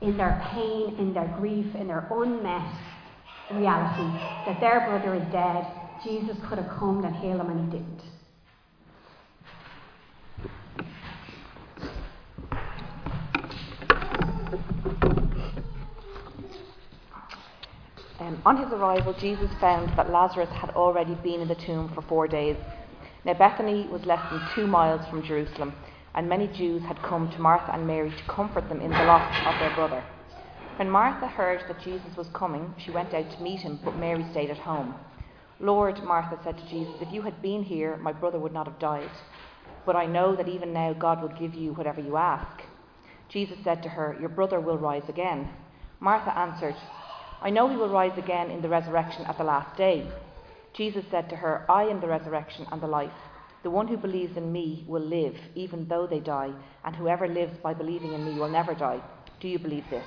in 0.00 0.16
their 0.16 0.42
pain, 0.50 0.96
in 0.98 1.14
their 1.14 1.34
grief, 1.38 1.74
in 1.74 1.88
their 1.88 2.06
unmet 2.10 2.66
reality 3.54 4.08
that 4.46 4.60
their 4.60 4.80
brother 4.86 5.14
is 5.14 5.24
dead 5.32 5.66
Jesus 6.04 6.36
could 6.48 6.58
have 6.58 6.68
come 6.80 7.04
and 7.04 7.14
healed 7.16 7.40
him, 7.40 7.50
and 7.50 7.72
he 7.72 7.78
didn't. 7.78 8.02
Um, 18.18 18.42
on 18.44 18.56
his 18.56 18.72
arrival, 18.72 19.14
Jesus 19.20 19.48
found 19.60 19.96
that 19.96 20.10
Lazarus 20.10 20.48
had 20.50 20.70
already 20.70 21.14
been 21.22 21.40
in 21.40 21.46
the 21.46 21.54
tomb 21.54 21.92
for 21.94 22.02
four 22.02 22.26
days. 22.26 22.56
Now, 23.24 23.34
Bethany 23.34 23.86
was 23.88 24.04
less 24.04 24.20
than 24.30 24.40
two 24.56 24.66
miles 24.66 25.06
from 25.08 25.22
Jerusalem, 25.22 25.72
and 26.16 26.28
many 26.28 26.48
Jews 26.48 26.82
had 26.82 27.00
come 27.02 27.30
to 27.30 27.38
Martha 27.38 27.72
and 27.72 27.86
Mary 27.86 28.10
to 28.10 28.32
comfort 28.32 28.68
them 28.68 28.80
in 28.80 28.90
the 28.90 29.04
loss 29.04 29.46
of 29.46 29.54
their 29.60 29.72
brother. 29.76 30.02
When 30.82 30.90
Martha 30.90 31.28
heard 31.28 31.62
that 31.68 31.78
Jesus 31.78 32.16
was 32.16 32.26
coming, 32.34 32.74
she 32.76 32.90
went 32.90 33.14
out 33.14 33.30
to 33.30 33.40
meet 33.40 33.60
him, 33.60 33.78
but 33.84 33.94
Mary 33.94 34.26
stayed 34.32 34.50
at 34.50 34.58
home. 34.58 34.96
Lord, 35.60 36.02
Martha 36.02 36.36
said 36.42 36.58
to 36.58 36.66
Jesus, 36.66 37.00
if 37.00 37.12
you 37.12 37.22
had 37.22 37.40
been 37.40 37.62
here, 37.62 37.96
my 37.98 38.10
brother 38.10 38.40
would 38.40 38.52
not 38.52 38.66
have 38.66 38.80
died. 38.80 39.12
But 39.86 39.94
I 39.94 40.06
know 40.06 40.34
that 40.34 40.48
even 40.48 40.72
now 40.72 40.92
God 40.92 41.22
will 41.22 41.38
give 41.38 41.54
you 41.54 41.72
whatever 41.72 42.00
you 42.00 42.16
ask. 42.16 42.64
Jesus 43.28 43.58
said 43.62 43.80
to 43.84 43.88
her, 43.90 44.16
Your 44.18 44.28
brother 44.28 44.58
will 44.58 44.76
rise 44.76 45.08
again. 45.08 45.50
Martha 46.00 46.36
answered, 46.36 46.74
I 47.40 47.50
know 47.50 47.68
he 47.68 47.76
will 47.76 47.88
rise 47.88 48.18
again 48.18 48.50
in 48.50 48.60
the 48.60 48.68
resurrection 48.68 49.24
at 49.26 49.38
the 49.38 49.44
last 49.44 49.76
day. 49.76 50.10
Jesus 50.74 51.04
said 51.12 51.30
to 51.30 51.36
her, 51.36 51.64
I 51.70 51.84
am 51.84 52.00
the 52.00 52.08
resurrection 52.08 52.66
and 52.72 52.82
the 52.82 52.88
life. 52.88 53.20
The 53.62 53.70
one 53.70 53.86
who 53.86 53.96
believes 53.96 54.36
in 54.36 54.50
me 54.50 54.84
will 54.88 55.06
live, 55.06 55.36
even 55.54 55.86
though 55.86 56.08
they 56.08 56.18
die, 56.18 56.50
and 56.84 56.96
whoever 56.96 57.28
lives 57.28 57.56
by 57.62 57.72
believing 57.72 58.14
in 58.14 58.24
me 58.24 58.32
will 58.32 58.50
never 58.50 58.74
die. 58.74 59.00
Do 59.38 59.46
you 59.46 59.60
believe 59.60 59.88
this? 59.88 60.06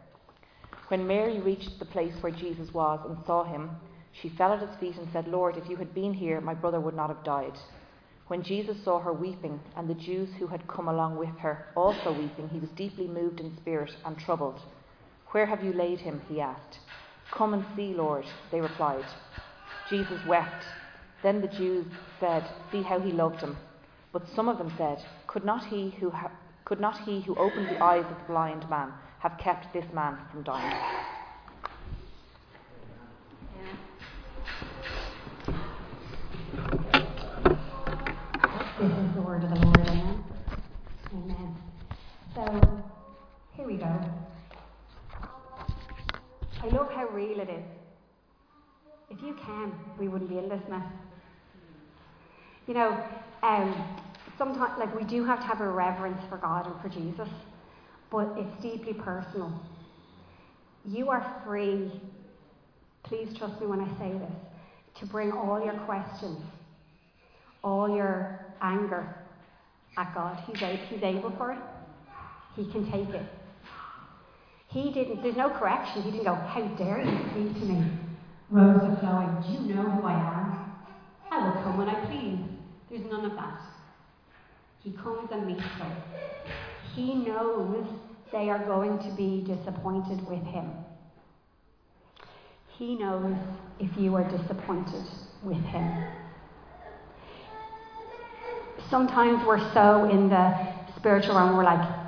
When 0.91 1.07
Mary 1.07 1.39
reached 1.39 1.79
the 1.79 1.85
place 1.85 2.13
where 2.19 2.33
Jesus 2.33 2.73
was 2.73 2.99
and 3.07 3.17
saw 3.25 3.45
him, 3.45 3.69
she 4.11 4.27
fell 4.27 4.51
at 4.51 4.59
his 4.59 4.77
feet 4.77 4.97
and 4.97 5.07
said, 5.13 5.25
Lord, 5.25 5.55
if 5.55 5.69
you 5.69 5.77
had 5.77 5.93
been 5.93 6.13
here, 6.13 6.41
my 6.41 6.53
brother 6.53 6.81
would 6.81 6.97
not 6.97 7.07
have 7.07 7.23
died. 7.23 7.57
When 8.27 8.43
Jesus 8.43 8.75
saw 8.83 8.99
her 8.99 9.13
weeping, 9.13 9.61
and 9.77 9.89
the 9.89 9.93
Jews 9.93 10.27
who 10.37 10.47
had 10.47 10.67
come 10.67 10.89
along 10.89 11.15
with 11.15 11.29
her 11.37 11.67
also 11.77 12.11
weeping, 12.11 12.49
he 12.49 12.59
was 12.59 12.69
deeply 12.71 13.07
moved 13.07 13.39
in 13.39 13.55
spirit 13.55 13.95
and 14.03 14.17
troubled. 14.17 14.59
Where 15.27 15.45
have 15.45 15.63
you 15.63 15.71
laid 15.71 16.01
him? 16.01 16.23
he 16.27 16.41
asked. 16.41 16.79
Come 17.31 17.53
and 17.53 17.63
see, 17.73 17.93
Lord, 17.93 18.25
they 18.51 18.59
replied. 18.59 19.05
Jesus 19.89 20.19
wept. 20.27 20.65
Then 21.23 21.39
the 21.39 21.47
Jews 21.47 21.85
said, 22.19 22.43
See 22.69 22.81
how 22.81 22.99
he 22.99 23.13
loved 23.13 23.39
him. 23.39 23.55
But 24.11 24.27
some 24.35 24.49
of 24.49 24.57
them 24.57 24.73
said, 24.77 25.01
Could 25.27 25.45
not 25.45 25.67
he 25.67 25.91
who, 26.01 26.09
ha- 26.09 26.33
could 26.65 26.81
not 26.81 26.99
he 27.05 27.21
who 27.21 27.35
opened 27.35 27.69
the 27.69 27.81
eyes 27.81 28.03
of 28.09 28.17
the 28.17 28.33
blind 28.33 28.69
man 28.69 28.91
have 29.21 29.37
kept 29.37 29.71
this 29.71 29.85
man 29.93 30.17
from 30.31 30.41
dying? 30.41 30.91
This 38.79 38.91
is 38.97 39.13
the 39.13 39.21
word 39.21 39.43
of 39.43 39.51
the 39.51 39.59
Lord, 39.63 39.87
amen. 39.87 40.23
Amen. 41.13 41.55
So, 42.33 42.83
here 43.55 43.67
we 43.67 43.75
go. 43.75 43.95
I 46.63 46.67
love 46.69 46.91
how 46.91 47.07
real 47.09 47.39
it 47.39 47.49
is. 47.49 47.65
If 49.11 49.21
you 49.21 49.35
can, 49.45 49.71
we 49.99 50.07
wouldn't 50.07 50.31
be 50.31 50.39
in 50.39 50.49
this 50.49 50.63
mess. 50.67 50.91
You 52.65 52.73
know, 52.73 53.03
um, 53.43 53.99
sometimes, 54.39 54.79
like, 54.79 54.95
we 54.99 55.03
do 55.03 55.23
have 55.25 55.41
to 55.41 55.45
have 55.45 55.61
a 55.61 55.69
reverence 55.69 56.21
for 56.27 56.37
God 56.37 56.65
and 56.65 56.81
for 56.81 56.89
Jesus, 56.89 57.29
but 58.11 58.33
it's 58.37 58.61
deeply 58.61 58.93
personal. 58.93 59.51
You 60.85 61.09
are 61.09 61.41
free, 61.45 61.91
please 63.03 63.35
trust 63.37 63.59
me 63.61 63.67
when 63.67 63.79
I 63.79 63.87
say 63.97 64.11
this, 64.11 64.99
to 64.99 65.05
bring 65.05 65.31
all 65.31 65.63
your 65.63 65.73
questions, 65.85 66.43
all 67.63 67.95
your 67.95 68.45
anger 68.61 69.15
at 69.97 70.13
God. 70.13 70.43
He's, 70.45 70.61
a- 70.61 70.75
he's 70.89 71.01
able 71.01 71.31
for 71.37 71.53
it. 71.53 71.59
He 72.55 72.69
can 72.71 72.91
take 72.91 73.09
it. 73.15 73.25
He 74.67 74.91
didn't, 74.91 75.21
there's 75.23 75.35
no 75.37 75.49
correction. 75.49 76.01
He 76.01 76.11
didn't 76.11 76.25
go, 76.25 76.35
How 76.35 76.61
dare 76.77 76.99
you 77.01 77.17
speak 77.31 77.61
to 77.61 77.65
me? 77.65 77.91
Rose 78.49 78.81
of 78.83 78.99
flowing, 78.99 79.43
do 79.45 79.53
you 79.53 79.75
know 79.75 79.83
who 79.89 80.05
I 80.05 80.13
am? 80.13 80.71
I 81.31 81.45
will 81.45 81.63
come 81.63 81.77
when 81.77 81.87
I 81.87 82.05
please. 82.05 82.39
There's 82.89 83.09
none 83.09 83.23
of 83.25 83.31
that. 83.35 83.61
He 84.83 84.91
comes 84.91 85.29
and 85.31 85.47
meets 85.47 85.61
them. 85.61 85.91
He 86.95 87.15
knows 87.15 87.85
they 88.31 88.49
are 88.49 88.65
going 88.65 88.99
to 88.99 89.11
be 89.15 89.43
disappointed 89.45 90.27
with 90.29 90.43
him. 90.43 90.71
He 92.77 92.95
knows 92.95 93.35
if 93.79 93.95
you 93.97 94.15
are 94.15 94.23
disappointed 94.23 95.03
with 95.43 95.61
him. 95.65 96.03
Sometimes 98.89 99.45
we're 99.45 99.73
so 99.73 100.09
in 100.09 100.29
the 100.29 100.73
spiritual 100.97 101.35
realm, 101.35 101.55
we're 101.55 101.63
like, 101.63 102.01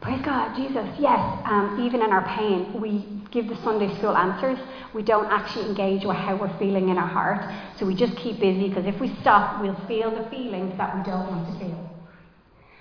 Praise 0.00 0.22
God, 0.24 0.56
Jesus, 0.56 0.88
yes. 0.98 1.20
Um, 1.44 1.78
even 1.84 2.00
in 2.00 2.10
our 2.10 2.26
pain, 2.34 2.80
we 2.80 3.04
give 3.30 3.48
the 3.48 3.56
Sunday 3.62 3.94
school 3.98 4.16
answers. 4.16 4.58
We 4.94 5.02
don't 5.02 5.26
actually 5.26 5.68
engage 5.68 6.06
with 6.06 6.16
how 6.16 6.36
we're 6.36 6.58
feeling 6.58 6.88
in 6.88 6.96
our 6.96 7.06
heart. 7.06 7.44
So 7.78 7.84
we 7.84 7.94
just 7.94 8.16
keep 8.16 8.40
busy 8.40 8.70
because 8.70 8.86
if 8.86 8.98
we 8.98 9.14
stop, 9.20 9.60
we'll 9.60 9.78
feel 9.86 10.10
the 10.10 10.28
feelings 10.30 10.76
that 10.78 10.96
we 10.96 11.02
don't 11.02 11.28
want 11.28 11.52
to 11.52 11.64
feel. 11.64 11.89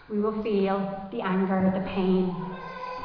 We 0.10 0.20
will 0.20 0.42
feel 0.44 1.08
the 1.12 1.22
anger, 1.22 1.72
the 1.74 1.86
pain, 1.90 2.36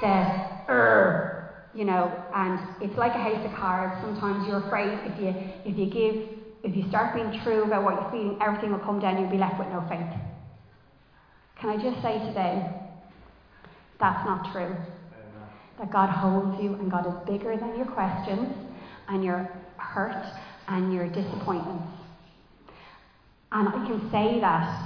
the 0.01 0.73
er, 0.73 1.67
you 1.75 1.85
know, 1.85 2.11
and 2.35 2.59
it's 2.81 2.97
like 2.97 3.13
a 3.13 3.19
house 3.19 3.45
of 3.45 3.53
cards. 3.59 4.01
Sometimes 4.01 4.47
you're 4.49 4.65
afraid 4.67 4.99
if 5.05 5.21
you 5.21 5.35
if 5.65 5.79
you 5.79 5.87
give 5.87 6.29
if 6.63 6.75
you 6.75 6.89
start 6.89 7.15
being 7.15 7.41
true 7.43 7.65
about 7.65 7.85
what 7.85 7.95
you're 7.95 8.11
feeling, 8.11 8.39
everything 8.41 8.73
will 8.73 8.79
come 8.79 9.01
down. 9.01 9.21
You'll 9.21 9.31
be 9.31 9.37
left 9.37 9.59
with 9.59 9.69
no 9.69 9.85
faith. 9.89 10.19
Can 11.61 11.71
I 11.71 11.77
just 11.77 12.01
say 12.03 12.19
today, 12.27 12.69
that's 14.01 14.25
not 14.27 14.53
true. 14.53 14.75
That 15.79 15.91
God 15.93 16.09
holds 16.09 16.63
you 16.63 16.75
and 16.75 16.91
God 16.91 17.07
is 17.07 17.29
bigger 17.29 17.57
than 17.57 17.77
your 17.77 17.87
questions 17.87 18.49
and 19.09 19.25
your 19.25 19.51
hurt 19.77 20.25
and 20.69 20.93
your 20.93 21.09
disappointments. 21.09 21.85
And 23.53 23.69
I 23.69 23.87
can 23.87 24.11
say 24.11 24.41
that 24.41 24.84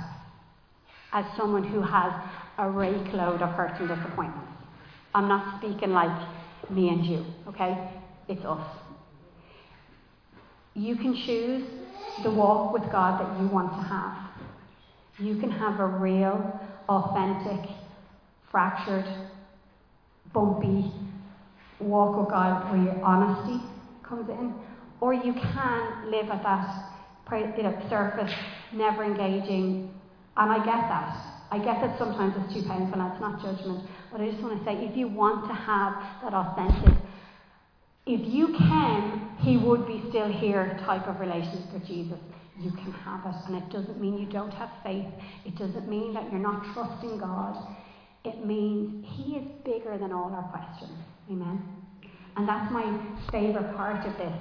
as 1.12 1.24
someone 1.36 1.64
who 1.64 1.80
has 1.80 2.12
a 2.58 2.68
rake 2.68 3.12
load 3.12 3.42
of 3.42 3.50
hurt 3.50 3.78
and 3.80 3.88
disappointments. 3.88 4.50
I'm 5.14 5.28
not 5.28 5.58
speaking 5.60 5.90
like 5.90 6.28
me 6.70 6.88
and 6.88 7.04
you, 7.04 7.24
okay? 7.48 7.90
It's 8.28 8.44
us. 8.44 8.66
You 10.74 10.96
can 10.96 11.14
choose 11.26 11.66
the 12.22 12.30
walk 12.30 12.72
with 12.72 12.82
God 12.92 13.20
that 13.20 13.40
you 13.40 13.48
want 13.48 13.72
to 13.72 13.88
have. 13.88 14.30
You 15.18 15.40
can 15.40 15.50
have 15.50 15.80
a 15.80 15.86
real, 15.86 16.60
authentic, 16.88 17.70
fractured, 18.50 19.06
bumpy 20.32 20.92
walk 21.80 22.18
with 22.18 22.28
God 22.28 22.72
where 22.72 22.82
your 22.82 23.04
honesty 23.04 23.64
comes 24.02 24.28
in, 24.28 24.54
or 25.00 25.14
you 25.14 25.32
can 25.32 26.10
live 26.10 26.28
at 26.30 26.42
that 26.42 27.56
you 27.56 27.62
know, 27.62 27.78
surface, 27.88 28.32
never 28.72 29.04
engaging. 29.04 29.94
And 30.38 30.52
I 30.52 30.58
get 30.58 30.86
that. 30.88 31.28
I 31.50 31.58
get 31.58 31.80
that 31.80 31.98
sometimes 31.98 32.34
it's 32.38 32.54
too 32.54 32.68
painful 32.68 33.00
and 33.00 33.10
it's 33.12 33.20
not 33.20 33.42
judgment. 33.42 33.88
But 34.12 34.20
I 34.20 34.30
just 34.30 34.42
want 34.42 34.58
to 34.58 34.64
say 34.64 34.84
if 34.84 34.96
you 34.96 35.08
want 35.08 35.48
to 35.48 35.54
have 35.54 35.94
that 36.22 36.32
authentic, 36.32 36.94
if 38.06 38.20
you 38.22 38.54
can, 38.56 39.36
He 39.40 39.56
would 39.56 39.86
be 39.86 40.02
still 40.08 40.30
here 40.30 40.78
type 40.86 41.08
of 41.08 41.20
relationship 41.20 41.72
with 41.72 41.86
Jesus. 41.86 42.18
You 42.60 42.70
can 42.70 42.92
have 43.04 43.26
it. 43.26 43.34
And 43.46 43.62
it 43.62 43.70
doesn't 43.70 44.00
mean 44.00 44.18
you 44.18 44.26
don't 44.26 44.52
have 44.54 44.70
faith. 44.84 45.06
It 45.44 45.56
doesn't 45.56 45.88
mean 45.88 46.14
that 46.14 46.30
you're 46.30 46.40
not 46.40 46.72
trusting 46.72 47.18
God. 47.18 47.76
It 48.24 48.44
means 48.46 49.04
He 49.16 49.36
is 49.36 49.46
bigger 49.64 49.98
than 49.98 50.12
all 50.12 50.32
our 50.32 50.48
questions. 50.50 50.98
Amen. 51.30 51.62
And 52.36 52.48
that's 52.48 52.70
my 52.72 52.84
favourite 53.32 53.74
part 53.74 54.06
of 54.06 54.16
this. 54.16 54.38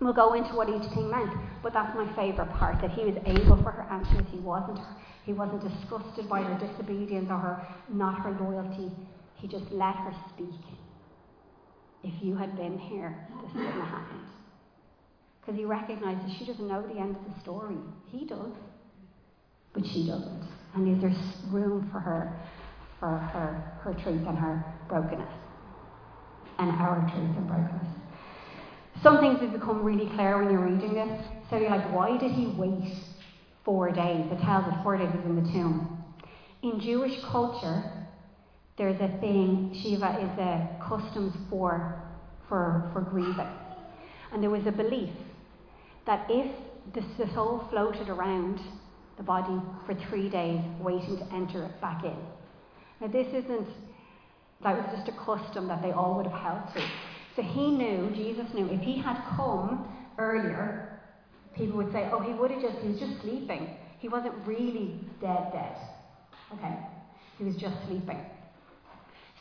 We'll 0.00 0.12
go 0.12 0.34
into 0.34 0.54
what 0.54 0.68
each 0.68 0.88
thing 0.92 1.10
meant, 1.10 1.32
but 1.62 1.72
that's 1.72 1.94
my 1.96 2.06
favourite 2.14 2.52
part 2.52 2.80
that 2.82 2.90
he 2.90 3.04
was 3.04 3.16
able 3.24 3.56
for 3.62 3.70
her 3.70 3.86
answers. 3.90 4.26
He 4.30 4.38
wasn't 4.38 4.78
he 5.24 5.32
wasn't 5.32 5.62
disgusted 5.62 6.28
by 6.28 6.42
her 6.42 6.58
disobedience 6.58 7.28
or 7.30 7.38
her 7.38 7.66
not 7.88 8.20
her 8.20 8.30
loyalty. 8.40 8.92
He 9.34 9.48
just 9.48 9.70
let 9.72 9.96
her 9.96 10.14
speak. 10.34 10.60
If 12.04 12.22
you 12.22 12.36
had 12.36 12.56
been 12.56 12.78
here, 12.78 13.26
this 13.42 13.52
wouldn't 13.54 13.74
have 13.74 13.88
happened. 13.88 14.26
Because 15.40 15.58
he 15.58 15.64
recognizes 15.64 16.36
she 16.38 16.44
doesn't 16.44 16.68
know 16.68 16.82
the 16.82 16.98
end 17.00 17.16
of 17.16 17.34
the 17.34 17.40
story. 17.40 17.76
He 18.06 18.24
does, 18.24 18.52
but 19.72 19.84
she 19.84 20.06
doesn't. 20.06 20.46
And 20.74 21.02
there's 21.02 21.16
room 21.48 21.88
for 21.90 21.98
her, 21.98 22.38
for 23.00 23.18
her, 23.18 23.80
her 23.80 23.94
truth 23.94 24.26
and 24.26 24.38
her 24.38 24.64
brokenness, 24.88 25.32
and 26.58 26.70
our 26.70 27.00
truth 27.12 27.36
and 27.36 27.46
brokenness. 27.48 27.95
Some 29.02 29.18
things 29.20 29.40
have 29.40 29.52
become 29.52 29.82
really 29.82 30.08
clear 30.14 30.42
when 30.42 30.50
you're 30.50 30.64
reading 30.64 30.94
this. 30.94 31.26
So 31.50 31.58
you're 31.58 31.70
like, 31.70 31.92
why 31.92 32.16
did 32.18 32.32
he 32.32 32.46
wait 32.56 32.92
four 33.64 33.90
days? 33.90 34.26
It 34.30 34.40
tells 34.42 34.64
us 34.66 34.74
four 34.82 34.96
days 34.96 35.08
was 35.14 35.24
in 35.24 35.36
the 35.36 35.52
tomb. 35.52 36.02
In 36.62 36.80
Jewish 36.80 37.20
culture, 37.30 37.84
there's 38.78 39.00
a 39.00 39.08
thing, 39.20 39.78
Shiva 39.82 40.18
is 40.20 40.38
a 40.38 40.68
customs 40.86 41.34
for, 41.48 42.02
for, 42.48 42.90
for 42.92 43.02
grieving. 43.02 43.48
And 44.32 44.42
there 44.42 44.50
was 44.50 44.66
a 44.66 44.72
belief 44.72 45.10
that 46.06 46.26
if 46.28 46.50
the 46.94 47.32
soul 47.34 47.66
floated 47.70 48.08
around 48.08 48.60
the 49.16 49.22
body 49.22 49.60
for 49.86 49.94
three 50.08 50.28
days, 50.28 50.60
waiting 50.80 51.18
to 51.18 51.34
enter 51.34 51.64
it 51.64 51.80
back 51.80 52.04
in. 52.04 52.16
Now, 53.00 53.08
this 53.08 53.26
isn't, 53.28 53.68
that 54.62 54.76
was 54.76 54.86
just 54.96 55.08
a 55.08 55.24
custom 55.24 55.68
that 55.68 55.82
they 55.82 55.92
all 55.92 56.16
would 56.16 56.26
have 56.26 56.40
held 56.40 56.74
to. 56.74 56.82
So 57.36 57.42
he 57.42 57.70
knew, 57.70 58.10
Jesus 58.14 58.46
knew, 58.54 58.66
if 58.70 58.80
he 58.80 58.98
had 58.98 59.22
come 59.36 59.86
earlier, 60.16 61.00
people 61.54 61.76
would 61.76 61.92
say, 61.92 62.08
oh, 62.10 62.20
he 62.20 62.32
would 62.32 62.50
have 62.50 62.62
just, 62.62 62.78
he 62.78 62.88
was 62.88 62.98
just 62.98 63.20
sleeping. 63.20 63.76
He 63.98 64.08
wasn't 64.08 64.34
really 64.46 64.98
dead, 65.20 65.52
dead. 65.52 65.76
Okay? 66.54 66.74
He 67.36 67.44
was 67.44 67.54
just 67.56 67.76
sleeping. 67.86 68.24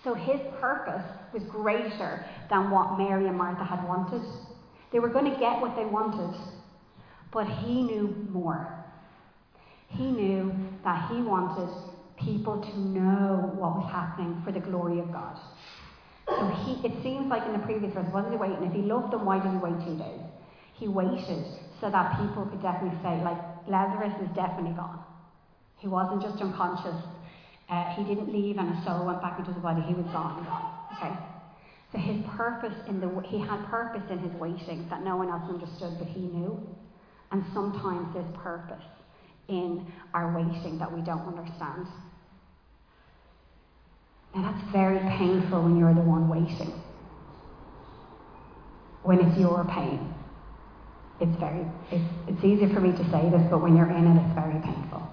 So 0.04 0.14
his 0.14 0.42
purpose 0.60 1.04
was 1.34 1.44
greater 1.44 2.26
than 2.50 2.70
what 2.70 2.98
Mary 2.98 3.28
and 3.28 3.38
Martha 3.38 3.64
had 3.64 3.84
wanted. 3.88 4.22
They 4.92 5.00
were 5.00 5.10
going 5.10 5.32
to 5.32 5.40
get 5.40 5.62
what 5.62 5.76
they 5.76 5.86
wanted, 5.86 6.38
but 7.32 7.48
he 7.48 7.82
knew 7.82 8.28
more. 8.30 8.86
He 9.88 10.12
knew 10.12 10.54
that 10.84 11.12
he 11.12 11.22
wanted 11.22 11.70
people 12.18 12.62
to 12.62 12.80
know 12.80 13.52
what 13.56 13.78
was 13.78 13.90
happening 13.92 14.42
for 14.46 14.52
the 14.52 14.60
glory 14.60 15.00
of 15.00 15.12
God. 15.12 15.40
So 16.28 16.48
he, 16.66 16.74
it 16.86 17.04
seems 17.04 17.28
like 17.28 17.46
in 17.46 17.54
the 17.54 17.60
previous 17.60 17.94
verse, 17.94 18.08
wasn't 18.12 18.34
he 18.34 18.40
waiting? 18.40 18.64
If 18.64 18.74
he 18.74 18.82
loved 18.82 19.14
them, 19.14 19.26
why 19.26 19.40
did 19.40 19.52
he 19.52 19.58
wait 19.58 19.80
two 19.86 19.98
days? 19.98 20.22
He 20.74 20.88
waited 20.88 21.46
so 21.80 21.90
that 21.90 22.20
people 22.20 22.46
could 22.46 22.62
definitely 22.62 22.98
say, 23.04 23.22
like, 23.24 23.38
Lazarus 23.68 24.14
is 24.22 24.30
definitely 24.36 24.74
gone. 24.74 25.00
He 25.78 25.88
wasn't 25.88 26.22
just 26.22 26.42
unconscious. 26.42 26.96
Uh, 27.70 27.84
he 27.96 28.04
didn't 28.04 28.32
leave 28.32 28.58
and 28.58 28.76
his 28.76 28.86
soul 28.86 29.06
went 29.06 29.22
back 29.22 29.40
into 29.40 29.52
the 29.52 29.60
body. 29.60 29.82
He 29.82 29.94
was 29.94 30.06
gone, 30.08 30.44
gone. 30.46 30.74
Okay. 30.98 31.14
So 31.92 31.98
his 31.98 32.22
purpose 32.36 32.76
in 32.88 33.00
the 33.00 33.10
he 33.22 33.40
had 33.40 33.64
purpose 33.68 34.04
in 34.10 34.20
his 34.20 34.34
waiting 34.34 34.88
that 34.90 35.04
no 35.04 35.16
one 35.16 35.30
else 35.30 35.50
understood, 35.50 35.98
but 35.98 36.08
he 36.08 36.22
knew. 36.22 36.60
And 37.32 37.44
sometimes 37.54 38.14
there's 38.14 38.32
purpose 38.36 38.86
in 39.48 39.86
our 40.14 40.36
waiting 40.36 40.78
that 40.80 40.92
we 40.92 41.02
don't 41.02 41.26
understand. 41.28 41.88
Now 44.36 44.52
that's 44.52 44.72
very 44.72 45.00
painful 45.18 45.64
when 45.64 45.80
you're 45.80 45.94
the 45.94 46.02
one 46.02 46.28
waiting. 46.28 46.74
When 49.04 49.20
it's 49.22 49.40
your 49.40 49.64
pain. 49.66 50.14
It's 51.22 51.40
very 51.40 51.66
it's, 51.90 52.04
it's 52.28 52.44
easy 52.44 52.68
for 52.74 52.82
me 52.82 52.92
to 52.92 53.12
say 53.12 53.30
this, 53.30 53.48
but 53.50 53.62
when 53.62 53.78
you're 53.78 53.90
in 53.90 54.06
it 54.06 54.26
it's 54.26 54.36
very 54.36 54.60
painful. 54.62 55.08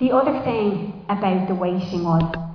The 0.00 0.10
other 0.10 0.42
thing 0.44 1.04
about 1.08 1.46
the 1.46 1.54
waiting 1.54 2.02
was 2.02 2.45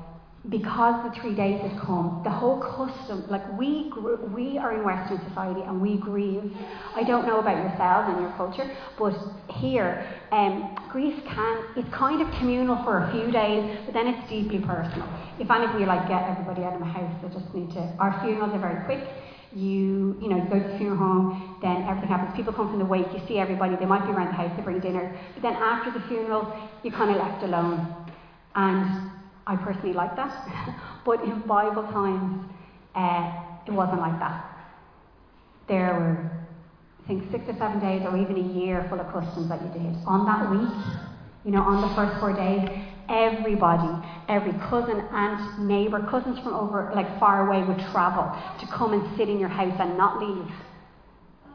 because 0.49 1.06
the 1.06 1.21
three 1.21 1.36
days 1.36 1.62
had 1.62 1.80
come, 1.80 2.21
the 2.23 2.30
whole 2.30 2.60
custom, 2.60 3.23
like 3.30 3.45
we, 3.60 3.91
we 4.34 4.58
are 4.58 4.73
in 4.73 4.84
Western 4.84 5.21
society 5.30 5.62
and 5.62 5.80
we 5.80 5.97
grieve. 5.97 6.51
I 6.95 7.04
don't 7.04 7.27
know 7.27 7.39
about 7.39 7.58
yourselves 7.62 8.10
and 8.10 8.21
your 8.21 8.34
culture, 8.34 8.65
but 8.97 9.13
here, 9.54 10.08
um, 10.32 10.75
grief 10.89 11.13
can, 11.25 11.63
it's 11.77 11.89
kind 11.93 12.23
of 12.23 12.34
communal 12.39 12.84
for 12.84 13.06
a 13.06 13.12
few 13.12 13.32
days, 13.32 13.77
but 13.86 13.93
then 13.93 14.08
it's 14.08 14.30
deeply 14.30 14.58
personal. 14.58 15.08
If 15.38 15.51
anything, 15.51 15.77
you're 15.77 15.88
like, 15.88 16.10
get 16.10 16.23
everybody 16.23 16.63
out 16.63 16.73
of 16.73 16.82
my 16.82 16.89
house, 16.89 17.13
I 17.23 17.27
just 17.30 17.54
need 17.54 17.69
to. 17.77 17.93
Our 17.99 18.19
funerals 18.23 18.51
are 18.56 18.60
very 18.60 18.84
quick. 18.86 19.08
You, 19.54 20.17
you 20.19 20.30
know, 20.30 20.38
you 20.41 20.49
go 20.49 20.58
to 20.58 20.67
the 20.67 20.77
funeral 20.80 20.97
home, 20.97 21.60
then 21.62 21.84
everything 21.84 22.10
happens. 22.10 22.36
People 22.36 22.54
come 22.54 22.69
from 22.69 22.80
the 22.80 22.86
wake, 22.86 23.06
you 23.13 23.21
see 23.27 23.38
everybody, 23.38 23.75
they 23.75 23.86
might 23.86 24.08
be 24.08 24.12
around 24.12 24.27
the 24.27 24.39
house, 24.41 24.51
they 24.58 24.63
bring 24.63 24.80
dinner, 24.80 25.15
but 25.36 25.43
then 25.43 25.54
after 25.54 25.91
the 25.91 26.04
funeral, 26.08 26.51
you're 26.82 26.93
kind 26.93 27.12
of 27.12 27.17
left 27.17 27.43
alone. 27.43 27.93
And 28.56 29.12
I 29.47 29.56
personally 29.56 29.93
like 29.93 30.15
that. 30.15 30.32
but 31.06 31.21
in 31.23 31.41
Bible 31.41 31.84
times, 31.84 32.45
uh, 32.95 33.32
it 33.65 33.71
wasn't 33.71 34.01
like 34.01 34.19
that. 34.19 34.45
There 35.67 35.93
were, 35.93 36.32
I 37.04 37.08
think, 37.08 37.32
six 37.32 37.43
or 37.47 37.58
seven 37.58 37.80
days 37.80 38.01
or 38.06 38.17
even 38.17 38.36
a 38.36 38.54
year 38.60 38.86
full 38.89 38.99
of 38.99 39.12
customs 39.12 39.49
that 39.49 39.62
you 39.62 39.69
did. 39.69 39.95
On 40.06 40.25
that 40.25 40.49
week, 40.51 40.69
you 41.45 41.51
know, 41.51 41.62
on 41.62 41.82
the 41.82 41.95
first 41.95 42.19
four 42.19 42.34
days, 42.34 42.67
everybody, 43.10 44.08
every 44.27 44.54
cousin, 44.69 44.99
aunt, 45.12 45.60
neighbour, 45.60 46.06
cousins 46.10 46.39
from 46.39 46.54
over, 46.54 46.91
like 46.95 47.19
far 47.19 47.47
away 47.47 47.65
would 47.67 47.80
travel 47.91 48.32
to 48.60 48.67
come 48.67 48.93
and 48.93 49.17
sit 49.17 49.30
in 49.30 49.39
your 49.39 49.49
house 49.49 49.75
and 49.80 49.97
not 49.97 50.21
leave. 50.21 50.51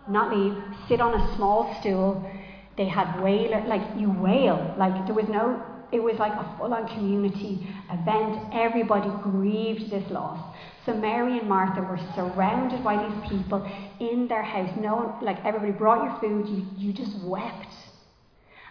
Not 0.09 0.37
leave, 0.37 0.63
sit 0.89 1.01
on 1.01 1.15
a 1.15 1.37
small 1.37 1.77
stool. 1.81 2.29
They 2.77 2.87
had 2.87 3.21
wailer, 3.21 3.65
like 3.67 3.83
you 3.99 4.11
wail, 4.11 4.75
like 4.79 5.07
there 5.07 5.15
was 5.15 5.29
no 5.29 5.63
it 5.93 6.01
was 6.01 6.17
like 6.19 6.33
a 6.33 6.57
full 6.59 6.75
on 6.75 6.89
community 6.89 7.67
event. 7.91 8.53
Everybody 8.53 9.11
grieved 9.23 9.91
this 9.91 10.09
loss. 10.11 10.55
So 10.85 10.95
Mary 10.95 11.39
and 11.39 11.49
Martha 11.49 11.81
were 11.81 11.99
surrounded 12.15 12.83
by 12.83 12.97
these 13.07 13.29
people 13.29 13.65
in 14.01 14.29
their 14.29 14.43
house. 14.43 14.71
No 14.81 14.97
one, 14.97 15.25
like 15.25 15.45
everybody 15.45 15.73
brought 15.73 16.05
your 16.05 16.21
food, 16.21 16.49
you, 16.49 16.67
you 16.77 16.93
just 16.93 17.13
wept. 17.25 17.73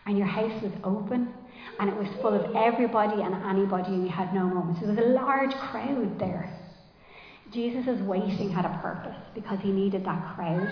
And 0.05 0.17
your 0.17 0.27
house 0.27 0.61
was 0.61 0.71
open 0.83 1.33
and 1.79 1.89
it 1.89 1.95
was 1.95 2.07
full 2.21 2.33
of 2.33 2.55
everybody 2.55 3.21
and 3.21 3.33
anybody, 3.45 3.91
and 3.93 4.03
you 4.03 4.09
had 4.09 4.33
no 4.33 4.45
moments. 4.45 4.79
There 4.79 4.89
was 4.89 4.97
a 4.97 5.09
large 5.09 5.53
crowd 5.71 6.17
there. 6.19 6.57
Jesus' 7.51 7.99
waiting 8.01 8.49
had 8.49 8.65
a 8.65 8.79
purpose 8.81 9.15
because 9.33 9.59
he 9.61 9.71
needed 9.71 10.05
that 10.05 10.35
crowd, 10.35 10.69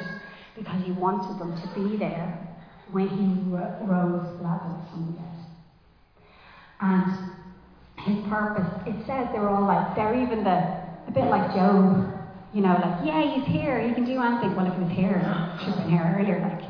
because 0.56 0.84
he 0.86 0.91
wanted 0.91 1.39
them 1.39 1.56
to 1.60 1.67
be 1.75 1.97
there 1.97 2.38
when 2.91 3.10
he 3.10 3.25
rose 3.51 4.27
from 4.39 5.12
the 5.12 5.19
dead 5.19 5.33
and 6.84 7.32
his 8.04 8.19
purpose. 8.28 8.67
It 8.86 8.96
says 9.08 9.28
they're 9.32 9.48
all 9.48 9.65
like, 9.65 9.96
they're 9.96 10.19
even 10.19 10.43
the, 10.43 10.60
a 11.08 11.12
bit 11.13 11.26
like 11.26 11.56
Job, 11.56 12.12
you 12.54 12.62
know, 12.62 12.74
like, 12.74 13.06
yeah, 13.06 13.24
he's 13.24 13.46
here, 13.48 13.82
he 13.82 13.93
can 13.93 14.06
do 14.06 14.22
anything. 14.22 14.56
Well, 14.56 14.67
if 14.67 14.74
he 14.76 14.84
was 14.84 14.91
here, 14.91 15.17
he 15.58 15.65
should 15.65 15.74
have 15.74 15.84
been 15.84 15.89
here 15.89 16.15
earlier. 16.19 16.39
Like, 16.39 16.62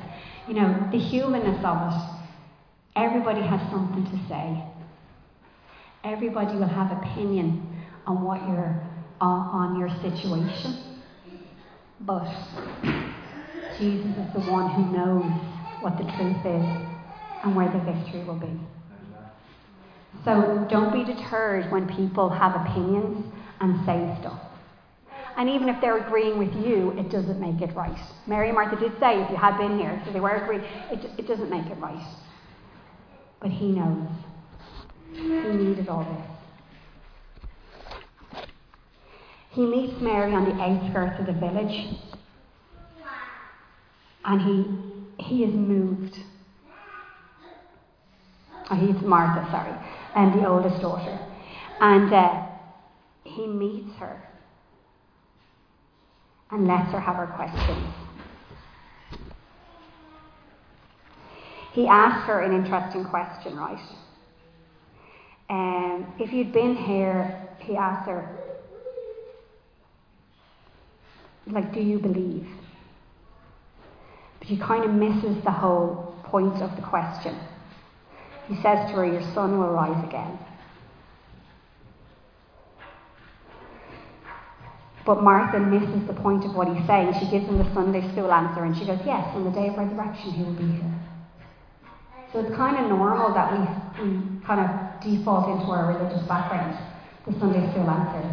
you 0.48 0.54
know, 0.54 0.90
the 0.92 1.00
humanness 1.00 1.60
of 1.66 1.92
it. 1.92 2.00
Everybody 2.96 3.42
has 3.42 3.60
something 3.72 4.06
to 4.06 4.28
say. 4.30 4.64
Everybody 6.04 6.56
will 6.58 6.68
have 6.68 6.92
opinion 6.92 7.84
on 8.06 8.24
what 8.24 8.42
you're 8.48 8.84
on 9.20 9.80
your 9.80 9.90
situation. 10.02 11.02
But 12.02 12.28
Jesus 13.80 14.12
is 14.12 14.34
the 14.34 14.44
one 14.52 14.70
who 14.72 14.92
knows 14.96 15.32
what 15.82 15.98
the 15.98 16.04
truth 16.04 16.46
is 16.46 16.66
and 17.44 17.56
where 17.56 17.72
the 17.72 17.80
victory 17.80 18.24
will 18.26 18.36
be. 18.36 18.60
So 20.26 20.66
don't 20.70 20.94
be 20.94 21.04
deterred 21.04 21.72
when 21.72 21.88
people 21.96 22.30
have 22.30 22.56
opinions 22.56 23.26
and 23.60 23.86
say 23.86 24.18
stuff. 24.22 24.40
And 25.36 25.50
even 25.50 25.68
if 25.68 25.82
they're 25.82 25.98
agreeing 25.98 26.38
with 26.38 26.54
you, 26.54 26.92
it 26.98 27.10
doesn't 27.10 27.40
make 27.40 27.62
it 27.62 27.76
right. 27.76 27.98
Mary 28.28 28.50
and 28.50 28.56
Martha 28.56 28.80
did 28.80 28.98
say 29.00 29.22
if 29.22 29.30
you 29.30 29.36
had 29.36 29.58
been 29.58 29.80
here, 29.80 30.02
so 30.06 30.14
they 30.14 30.20
were 30.20 30.30
agreeing, 30.30 30.62
it, 30.92 31.10
it 31.18 31.28
doesn't 31.28 31.50
make 31.50 31.66
it 31.66 31.78
right. 31.80 32.16
But 33.42 33.52
he 33.52 33.72
knows. 33.72 34.08
He 35.14 35.24
needed 35.24 35.90
all 35.90 36.04
this. 36.04 36.22
He 39.50 39.66
meets 39.66 40.00
Mary 40.02 40.34
on 40.34 40.46
the 40.46 40.54
outskirts 40.62 41.20
of 41.20 41.26
the 41.26 41.34
village. 41.34 41.98
And 44.26 44.42
he, 44.42 44.66
he 45.24 45.44
is 45.44 45.54
moved. 45.54 46.18
Oh, 48.70 48.76
he's 48.76 49.02
Martha, 49.02 49.46
sorry 49.52 49.74
and 50.16 50.34
the 50.34 50.48
oldest 50.48 50.82
daughter. 50.82 51.20
And 51.80 52.14
uh, 52.14 52.46
he 53.24 53.48
meets 53.48 53.96
her 53.98 54.22
and 56.52 56.68
lets 56.68 56.92
her 56.92 57.00
have 57.00 57.16
her 57.16 57.28
questions. 57.28 57.94
He 61.74 61.88
asks 61.88 62.28
her 62.28 62.42
an 62.42 62.54
interesting 62.54 63.04
question, 63.06 63.58
right? 63.58 63.80
Um, 65.50 66.14
if 66.20 66.32
you'd 66.32 66.54
been 66.54 66.76
here, 66.76 67.50
he 67.60 67.76
asks 67.76 68.08
her, 68.08 68.30
like, 71.48 71.74
do 71.74 71.82
you 71.82 72.00
believe? 72.00 72.48
But 74.40 74.48
he 74.48 74.58
kind 74.58 74.86
of 74.86 74.92
misses 74.92 75.44
the 75.44 75.52
whole 75.52 76.16
point 76.24 76.62
of 76.62 76.76
the 76.76 76.82
question. 76.84 77.36
He 78.48 78.56
says 78.56 78.90
to 78.92 79.00
her, 79.00 79.06
Your 79.06 79.24
son 79.34 79.58
will 79.60 79.72
rise 79.72 80.04
again. 80.04 80.38
But 85.06 85.22
Martha 85.22 85.60
misses 85.60 86.08
the 86.08 86.14
point 86.14 86.46
of 86.46 86.56
what 86.56 86.68
he's 86.68 86.86
saying. 86.88 87.14
She 87.20 87.30
gives 87.30 87.46
him 87.46 87.58
the 87.58 87.74
Sunday 87.74 88.02
school 88.12 88.32
answer 88.32 88.64
and 88.64 88.76
she 88.76 88.86
goes, 88.86 89.00
Yes, 89.06 89.28
on 89.36 89.44
the 89.44 89.52
day 89.52 89.68
of 89.68 89.78
resurrection 89.78 90.32
he 90.32 90.44
will 90.44 90.56
be 90.56 90.68
here. 90.68 90.94
So 92.32 92.40
it's 92.40 92.56
kind 92.56 92.78
of 92.80 92.90
normal 92.90 93.34
that 93.34 93.52
we, 93.52 93.60
we 94.00 94.42
kind 94.44 94.60
of 94.60 94.70
default 95.04 95.48
into 95.52 95.70
our 95.72 95.94
religious 95.94 96.26
background, 96.28 96.76
the 97.28 97.38
Sunday 97.40 97.70
school 97.72 97.88
answer. 97.88 98.24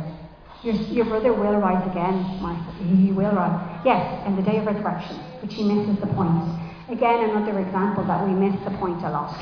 Your, 0.62 0.74
your 0.74 1.04
brother 1.06 1.32
will 1.32 1.58
rise 1.58 1.84
again, 1.90 2.38
Martha. 2.40 2.70
He 2.84 3.12
will 3.12 3.32
rise. 3.32 3.82
Yes, 3.84 4.26
on 4.26 4.36
the 4.36 4.42
day 4.42 4.58
of 4.58 4.66
resurrection. 4.66 5.18
But 5.40 5.52
she 5.52 5.64
misses 5.64 6.00
the 6.00 6.06
point. 6.14 6.48
Again, 6.88 7.30
another 7.30 7.58
example 7.58 8.04
that 8.06 8.26
we 8.26 8.32
miss 8.32 8.54
the 8.64 8.70
point 8.78 9.02
a 9.02 9.10
lot 9.10 9.34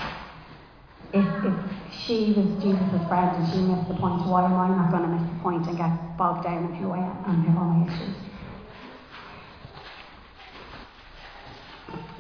if, 1.13 1.25
if 1.25 1.57
she 2.05 2.37
was 2.37 2.49
Jesus' 2.61 3.01
friend 3.09 3.33
and 3.33 3.47
she 3.49 3.59
missed 3.65 3.89
the 3.89 3.97
point, 3.97 4.29
why 4.29 4.45
am 4.45 4.55
I 4.55 4.69
not 4.69 4.93
going 4.93 5.09
to 5.09 5.13
miss 5.17 5.25
the 5.25 5.41
point 5.41 5.67
and 5.67 5.77
get 5.77 6.17
bogged 6.19 6.45
down 6.45 6.69
in 6.69 6.75
who 6.77 6.93
I 6.93 7.01
am 7.01 7.17
and 7.25 7.49
who 7.49 7.57
all 7.57 7.65
my 7.65 7.89
issues? 7.89 8.17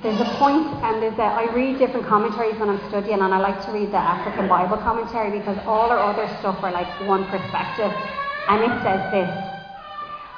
There's 0.01 0.20
a 0.20 0.31
point, 0.38 0.64
and 0.87 1.03
there's 1.03 1.18
a, 1.18 1.27
I 1.27 1.53
read 1.53 1.79
different 1.79 2.07
commentaries 2.07 2.57
when 2.61 2.70
I'm 2.70 2.79
studying, 2.88 3.20
and 3.20 3.35
I 3.35 3.38
like 3.38 3.61
to 3.66 3.72
read 3.72 3.90
the 3.90 3.98
African 3.98 4.48
Bible 4.48 4.79
commentary 4.79 5.37
because 5.37 5.59
all 5.66 5.90
our 5.90 5.98
other 5.98 6.29
stuff 6.38 6.62
are 6.62 6.70
like 6.70 6.88
one 7.09 7.27
perspective. 7.27 7.90
And 8.48 8.62
it 8.62 8.72
says 8.87 9.03
this 9.12 9.29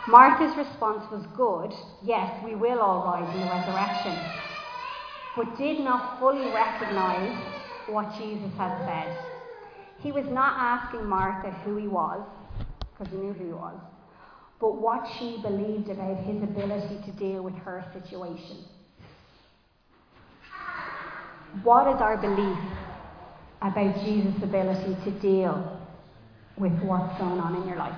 Martha's 0.09 0.57
response 0.57 1.05
was 1.13 1.23
good. 1.37 1.71
Yes, 2.03 2.33
we 2.43 2.57
will 2.57 2.81
all 2.81 3.05
rise 3.05 3.29
in 3.35 3.41
the 3.43 3.53
resurrection. 3.53 4.17
But 5.37 5.57
did 5.57 5.81
not 5.85 6.19
fully 6.19 6.51
recognize 6.51 7.60
what 7.93 8.13
Jesus 8.19 8.53
had 8.57 8.79
said. 8.87 9.17
He 9.99 10.13
was 10.13 10.25
not 10.27 10.55
asking 10.57 11.07
Martha 11.07 11.51
who 11.65 11.77
he 11.77 11.89
was, 11.89 12.27
because 12.93 13.13
he 13.13 13.19
knew 13.19 13.33
who 13.33 13.45
he 13.47 13.53
was, 13.53 13.79
but 14.61 14.81
what 14.81 15.07
she 15.19 15.39
believed 15.43 15.89
about 15.91 16.17
his 16.25 16.43
ability 16.43 17.01
to 17.05 17.13
deal 17.13 17.43
with 17.43 17.55
her 17.55 17.85
situation. 17.93 18.65
What 21.63 21.95
is 21.95 22.01
our 22.01 22.17
belief 22.17 22.59
about 23.61 24.05
Jesus' 24.05 24.43
ability 24.43 24.97
to 25.05 25.11
deal 25.21 25.81
with 26.57 26.73
what's 26.83 27.19
going 27.19 27.41
on 27.41 27.57
in 27.57 27.69
your 27.69 27.77
life? 27.77 27.95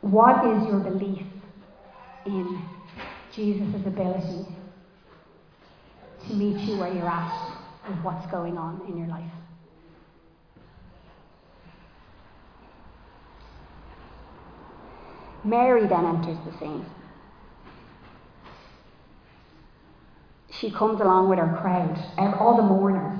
What 0.00 0.46
is 0.46 0.68
your 0.68 0.80
belief 0.80 1.26
in 2.26 2.73
Jesus' 3.34 3.86
ability 3.86 4.46
to 6.26 6.34
meet 6.34 6.60
you 6.60 6.78
where 6.78 6.92
you're 6.92 7.08
at 7.08 7.58
with 7.88 7.98
what's 7.98 8.26
going 8.30 8.56
on 8.56 8.80
in 8.88 8.96
your 8.96 9.08
life? 9.08 9.30
Mary 15.44 15.86
then 15.86 16.06
enters 16.06 16.38
the 16.46 16.58
scene. 16.58 16.86
She 20.50 20.70
comes 20.70 21.00
along 21.00 21.28
with 21.28 21.38
her 21.38 21.58
crowd, 21.60 21.98
all 22.38 22.56
the 22.56 22.62
mourners. 22.62 23.18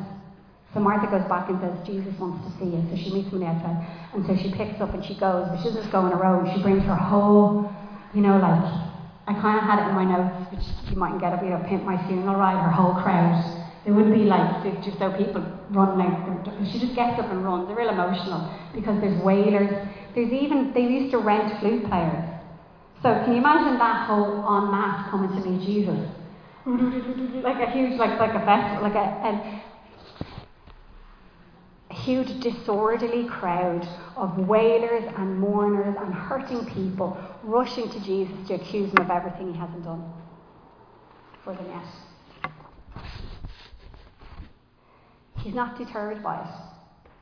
So 0.72 0.80
Martha 0.80 1.06
goes 1.10 1.28
back 1.28 1.50
and 1.50 1.60
says, 1.60 1.86
Jesus 1.86 2.18
wants 2.18 2.46
to 2.46 2.58
see 2.58 2.70
you. 2.70 2.84
So 2.90 2.96
she 2.96 3.12
meets 3.12 3.30
him 3.30 3.42
outside. 3.42 3.86
And 4.14 4.24
so 4.26 4.34
she 4.36 4.50
picks 4.52 4.80
up 4.80 4.94
and 4.94 5.04
she 5.04 5.14
goes, 5.14 5.48
but 5.48 5.58
she 5.58 5.64
doesn't 5.64 5.82
just 5.82 5.92
go 5.92 6.00
on 6.00 6.12
her. 6.12 6.54
She 6.54 6.62
brings 6.62 6.82
her 6.84 6.96
whole, 6.96 7.70
you 8.14 8.22
know, 8.22 8.38
like, 8.38 8.83
I 9.26 9.32
kind 9.40 9.56
of 9.56 9.64
had 9.64 9.80
it 9.80 9.88
in 9.88 9.94
my 9.94 10.04
notes, 10.04 10.52
which 10.52 10.90
you 10.90 10.96
mightn't 10.96 11.20
get 11.20 11.32
up, 11.32 11.42
you 11.42 11.48
know, 11.48 11.64
Pimp 11.66 11.84
My 11.84 11.96
Funeral 12.06 12.36
Ride, 12.36 12.60
her 12.60 12.70
whole 12.70 13.00
crowd. 13.02 13.40
It 13.86 13.92
wouldn't 13.92 14.14
be 14.14 14.24
like 14.24 14.64
just 14.84 14.98
so 14.98 15.12
people 15.12 15.44
running 15.70 16.06
out. 16.06 16.48
She 16.72 16.78
just 16.78 16.94
gets 16.94 17.20
up 17.20 17.30
and 17.30 17.44
runs. 17.44 17.68
They're 17.68 17.76
real 17.76 17.90
emotional 17.90 18.52
because 18.74 19.00
there's 19.00 19.20
wailers. 19.22 19.70
There's 20.14 20.32
even, 20.32 20.72
they 20.72 20.82
used 20.82 21.10
to 21.12 21.18
rent 21.18 21.60
flute 21.60 21.84
players. 21.88 22.24
So 23.02 23.12
can 23.24 23.32
you 23.32 23.38
imagine 23.38 23.78
that 23.78 24.08
whole 24.08 24.40
en 24.40 24.70
masse 24.70 25.10
coming 25.10 25.28
to 25.36 25.48
meet 25.48 25.60
Jesus? 25.64 26.00
like 27.44 27.60
a 27.60 27.70
huge, 27.72 27.98
like, 27.98 28.18
like 28.18 28.32
a 28.32 28.44
festival, 28.44 28.82
like 28.82 28.96
a, 28.96 29.08
a 29.20 29.63
huge 32.04 32.38
disorderly 32.40 33.26
crowd 33.26 33.88
of 34.16 34.36
wailers 34.46 35.04
and 35.16 35.38
mourners 35.38 35.96
and 35.98 36.12
hurting 36.12 36.66
people 36.66 37.16
rushing 37.42 37.88
to 37.90 38.00
Jesus 38.00 38.36
to 38.48 38.54
accuse 38.54 38.90
him 38.90 38.98
of 38.98 39.10
everything 39.10 39.52
he 39.52 39.58
hasn't 39.58 39.82
done 39.82 40.12
for 41.42 41.54
them 41.54 41.66
yet. 41.68 42.52
He's 45.38 45.54
not 45.54 45.78
deterred 45.78 46.22
by 46.22 46.40
it. 46.40 46.73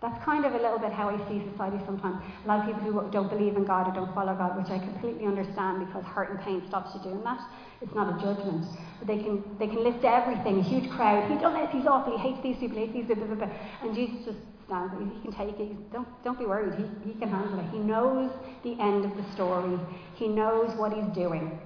That's 0.03 0.19
kind 0.25 0.45
of 0.45 0.53
a 0.55 0.59
little 0.59 0.81
bit 0.81 0.91
how 0.93 1.09
I 1.11 1.17
see 1.29 1.41
society 1.53 1.79
sometimes. 1.87 2.21
A 2.45 2.49
lot 2.49 2.59
of 2.61 2.67
people 2.67 2.83
who 2.83 3.11
don't 3.13 3.31
believe 3.31 3.57
in 3.57 3.65
God 3.65 3.87
or 3.87 3.95
don't 3.95 4.13
follow 4.13 4.35
God, 4.35 4.59
which 4.59 4.69
I 4.69 4.83
completely 4.83 5.27
understand 5.27 5.87
because 5.87 6.03
hurt 6.05 6.31
and 6.31 6.41
pain 6.41 6.61
stops 6.67 6.91
you 6.93 7.01
doing 7.03 7.23
that. 7.23 7.39
It's 7.81 7.95
not 7.95 8.11
a 8.11 8.21
judgment. 8.21 8.67
But 8.99 9.07
they 9.07 9.23
can 9.23 9.45
they 9.61 9.69
can 9.69 9.85
list 9.85 10.05
everything, 10.05 10.59
a 10.59 10.63
huge 10.63 10.91
crowd. 10.91 11.31
He's 11.31 11.41
done 11.41 11.55
oh, 11.57 11.65
this, 11.65 11.71
he's 11.73 11.87
awful, 11.87 12.19
he 12.19 12.23
hates 12.23 12.43
these 12.43 12.59
people, 12.59 12.79
he 12.79 12.87
hates 12.87 13.09
these 13.09 13.17
blah, 13.17 13.27
blah, 13.27 13.47
blah. 13.47 13.55
and 13.83 13.95
Jesus 13.95 14.27
just 14.27 14.39
stands. 14.67 14.93
He 15.15 15.21
can 15.23 15.33
take 15.33 15.61
it. 15.61 15.93
Don't 15.93 16.09
don't 16.25 16.39
be 16.39 16.47
worried. 16.47 16.75
He 16.75 17.13
he 17.13 17.19
can 17.19 17.31
handle 17.31 17.61
it. 17.61 17.67
He 17.71 17.79
knows 17.79 18.31
the 18.65 18.75
end 18.81 19.05
of 19.05 19.17
the 19.17 19.25
story. 19.35 19.79
He 20.17 20.27
knows 20.27 20.77
what 20.77 20.93
he's 20.93 21.15
doing. 21.15 21.61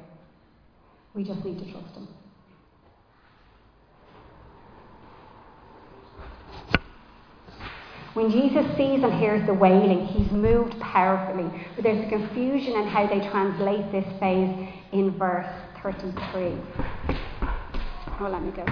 We 1.14 1.25
just 1.25 1.42
need 1.42 1.59
to 1.59 1.72
trust 1.72 1.94
him. 1.96 2.09
When 8.16 8.31
Jesus 8.31 8.64
sees 8.79 9.05
and 9.05 9.12
hears 9.12 9.46
the 9.46 9.52
wailing, 9.52 10.07
he's 10.07 10.33
moved 10.33 10.81
powerfully. 10.81 11.50
But 11.74 11.85
there's 11.85 12.02
a 12.07 12.09
confusion 12.09 12.72
in 12.72 12.88
how 12.88 13.07
they 13.07 13.20
translate 13.29 13.92
this 13.92 14.07
phase 14.18 14.72
in 14.90 15.11
verse 15.18 15.44
33. 15.83 16.57
Oh, 18.18 18.29
let 18.33 18.40
me 18.40 18.52
go. 18.52 18.64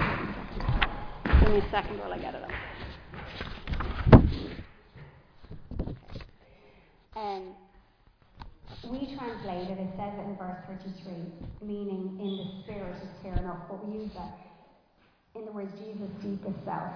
Give 1.41 1.53
me 1.53 1.59
a 1.59 1.69
second 1.69 1.99
while 1.99 2.11
I 2.11 2.17
get 2.17 2.33
it 2.33 2.41
up. 2.41 2.49
Um, 7.15 7.53
we 8.89 9.15
translate 9.15 9.69
it, 9.69 9.77
it 9.77 9.89
says 9.95 10.13
it 10.17 10.25
in 10.25 10.35
verse 10.39 10.57
33, 10.67 11.13
meaning 11.61 12.17
in 12.19 12.37
the 12.37 12.63
spirit 12.63 12.95
is 12.95 13.09
clear 13.21 13.35
enough, 13.35 13.59
but 13.69 13.87
we 13.87 13.99
use 13.99 14.09
that 14.15 14.44
in 15.35 15.45
the 15.45 15.51
words 15.51 15.71
Jesus' 15.79 16.09
deepest 16.21 16.63
self 16.65 16.91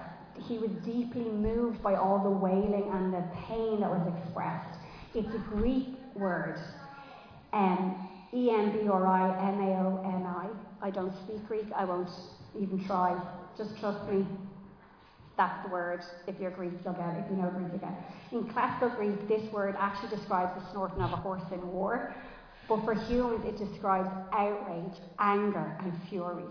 he 0.48 0.58
was 0.58 0.70
deeply 0.84 1.24
moved 1.24 1.82
by 1.82 1.94
all 1.94 2.18
the 2.22 2.30
wailing 2.30 2.90
and 2.92 3.12
the 3.12 3.24
pain 3.46 3.80
that 3.80 3.90
was 3.90 4.12
expressed. 4.18 4.78
It's 5.14 5.32
a 5.34 5.38
Greek 5.38 5.88
word, 6.14 6.60
um, 7.52 8.08
E 8.32 8.50
M 8.50 8.72
B 8.72 8.88
R 8.88 9.06
I 9.06 9.48
M 9.48 9.60
A 9.60 9.72
O 9.80 10.02
N 10.04 10.24
I. 10.24 10.48
I 10.86 10.90
don't 10.90 11.12
speak 11.24 11.46
Greek, 11.48 11.66
I 11.74 11.84
won't 11.84 12.08
even 12.58 12.84
try. 12.86 13.20
Just 13.58 13.78
trust 13.78 14.08
me. 14.10 14.24
That's 15.36 15.64
the 15.64 15.72
word. 15.72 16.02
If 16.26 16.38
you're 16.38 16.50
Greek, 16.50 16.72
you'll 16.84 16.94
get 16.94 17.16
it. 17.16 17.24
If 17.24 17.30
you 17.30 17.36
know 17.36 17.50
Greek, 17.50 17.68
you'll 17.70 17.78
get 17.78 17.92
it. 17.92 18.36
In 18.36 18.48
classical 18.52 18.90
Greek, 18.90 19.26
this 19.26 19.50
word 19.52 19.74
actually 19.78 20.14
describes 20.14 20.60
the 20.60 20.70
snorting 20.70 21.00
of 21.00 21.12
a 21.12 21.16
horse 21.16 21.42
in 21.52 21.66
war. 21.72 22.14
But 22.68 22.84
for 22.84 22.94
humans, 22.94 23.44
it 23.46 23.58
describes 23.58 24.08
outrage, 24.32 25.00
anger, 25.18 25.76
and 25.80 25.92
fury. 26.08 26.44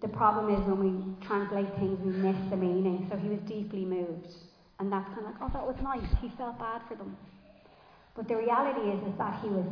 The 0.00 0.08
problem 0.08 0.54
is 0.54 0.60
when 0.66 0.80
we 0.80 1.26
translate 1.26 1.68
things, 1.76 2.00
we 2.00 2.12
miss 2.12 2.36
the 2.50 2.56
meaning. 2.56 3.06
So 3.10 3.16
he 3.16 3.28
was 3.28 3.40
deeply 3.40 3.84
moved. 3.84 4.32
And 4.78 4.90
that's 4.90 5.06
kind 5.08 5.20
of 5.20 5.24
like, 5.26 5.34
oh, 5.42 5.50
that 5.52 5.66
was 5.66 5.76
nice. 5.82 6.08
He 6.22 6.30
felt 6.38 6.58
bad 6.58 6.80
for 6.88 6.94
them. 6.94 7.16
But 8.16 8.28
the 8.28 8.36
reality 8.36 8.90
is, 8.90 9.02
is 9.06 9.18
that 9.18 9.40
he 9.42 9.48
was, 9.48 9.66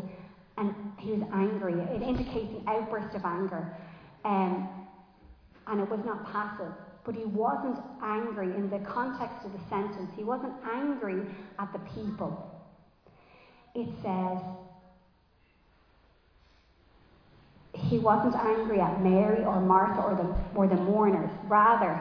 and 0.59 0.75
he 0.99 1.13
was 1.13 1.23
angry. 1.33 1.75
It 1.75 2.03
indicates 2.03 2.53
an 2.53 2.63
outburst 2.67 3.15
of 3.17 3.25
anger. 3.25 3.75
Um, 4.25 4.69
and 5.67 5.81
it 5.81 5.89
was 5.89 6.01
not 6.05 6.31
passive. 6.31 6.73
But 7.05 7.15
he 7.15 7.25
wasn't 7.25 7.79
angry 8.03 8.55
in 8.55 8.69
the 8.69 8.81
context 8.81 9.47
of 9.47 9.53
the 9.53 9.61
sentence. 9.71 10.11
He 10.15 10.25
wasn't 10.25 10.53
angry 10.71 11.23
at 11.59 11.73
the 11.73 11.79
people. 11.79 12.55
It 13.75 13.89
says, 14.03 14.39
he 17.89 17.99
wasn't 17.99 18.35
angry 18.37 18.81
at 18.81 19.03
Mary 19.03 19.45
or 19.45 19.61
Martha 19.61 20.03
or 20.03 20.15
the, 20.15 20.59
or 20.59 20.67
the 20.67 20.77
mourners. 20.77 21.31
Rather, 21.45 21.99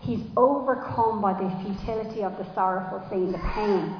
he's 0.00 0.20
overcome 0.36 1.22
by 1.22 1.32
the 1.32 1.50
futility 1.64 2.22
of 2.22 2.36
the 2.36 2.54
sorrowful 2.54 3.02
scene, 3.08 3.32
the 3.32 3.38
pain. 3.54 3.94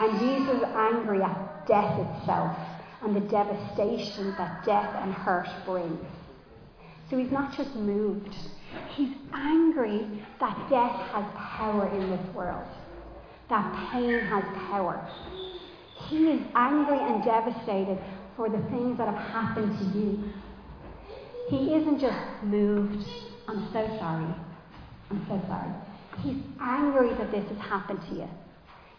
And 0.00 0.18
Jesus 0.20 0.56
is 0.56 0.62
angry 0.74 1.22
at 1.22 1.66
death 1.66 1.98
itself 1.98 2.56
and 3.02 3.16
the 3.16 3.20
devastation 3.20 4.34
that 4.36 4.64
death 4.64 4.94
and 5.02 5.12
hurt 5.12 5.48
brings. 5.64 6.04
So 7.10 7.16
he's 7.16 7.30
not 7.30 7.56
just 7.56 7.74
moved, 7.74 8.34
he's 8.94 9.14
angry 9.32 10.22
that 10.40 10.68
death 10.68 10.94
has 11.12 11.24
power 11.34 11.88
in 11.88 12.10
this 12.10 12.34
world, 12.34 12.66
that 13.48 13.90
pain 13.90 14.18
has 14.18 14.44
power. 14.68 15.08
He 16.08 16.30
is 16.30 16.42
angry 16.54 16.98
and 16.98 17.24
devastated 17.24 17.98
for 18.36 18.48
the 18.48 18.60
things 18.70 18.98
that 18.98 19.08
have 19.08 19.30
happened 19.30 19.78
to 19.78 19.98
you. 19.98 20.32
He 21.48 21.72
isn't 21.72 21.98
just 21.98 22.44
moved, 22.44 23.08
I'm 23.48 23.68
so 23.72 23.86
sorry, 23.98 24.34
I'm 25.10 25.26
so 25.28 25.40
sorry. 25.48 25.72
He's 26.22 26.36
angry 26.60 27.14
that 27.14 27.30
this 27.30 27.48
has 27.48 27.58
happened 27.58 28.00
to 28.10 28.16
you. 28.16 28.28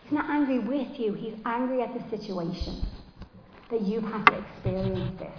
He's 0.03 0.13
not 0.13 0.27
angry 0.31 0.57
with 0.57 0.99
you, 0.99 1.13
he's 1.13 1.35
angry 1.45 1.83
at 1.83 1.93
the 1.93 2.17
situation 2.17 2.87
that 3.69 3.81
you've 3.81 4.03
had 4.03 4.25
to 4.25 4.39
experience 4.39 5.19
this. 5.19 5.37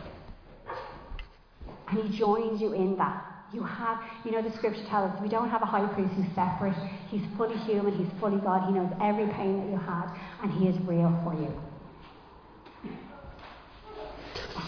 And 1.89 1.99
he 1.99 2.17
joins 2.17 2.61
you 2.61 2.75
in 2.75 2.97
that. 2.99 3.27
You 3.53 3.65
have, 3.65 4.01
you 4.25 4.31
know, 4.31 4.43
the 4.43 4.57
scripture 4.57 4.85
tells 4.89 5.11
us 5.11 5.21
we 5.21 5.29
don't 5.29 5.51
have 5.51 5.63
a 5.63 5.67
high 5.67 5.93
priest 5.93 6.13
who's 6.15 6.33
separate. 6.37 6.77
He's 7.09 7.23
fully 7.37 7.57
human, 7.59 7.93
he's 7.93 8.21
fully 8.21 8.39
God. 8.39 8.69
He 8.69 8.73
knows 8.73 8.93
every 9.03 9.27
pain 9.35 9.59
that 9.59 9.69
you 9.69 9.77
had, 9.77 10.17
and 10.45 10.53
he 10.53 10.69
is 10.69 10.77
real 10.87 11.19
for 11.25 11.35
you. 11.35 11.53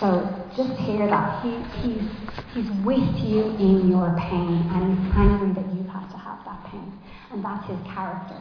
So 0.03 0.19
just 0.57 0.75
hear 0.83 1.07
that. 1.07 1.47
He, 1.47 1.55
he's, 1.79 2.03
he's 2.51 2.67
with 2.83 3.15
you 3.23 3.55
in 3.55 3.87
your 3.87 4.11
pain 4.19 4.67
and 4.75 4.99
he's 4.99 5.15
angry 5.15 5.55
that 5.55 5.71
you've 5.71 5.87
had 5.87 6.11
to 6.11 6.19
have 6.19 6.43
that 6.43 6.59
pain. 6.67 6.91
And 7.31 7.39
that's 7.39 7.71
his 7.71 7.79
character. 7.87 8.35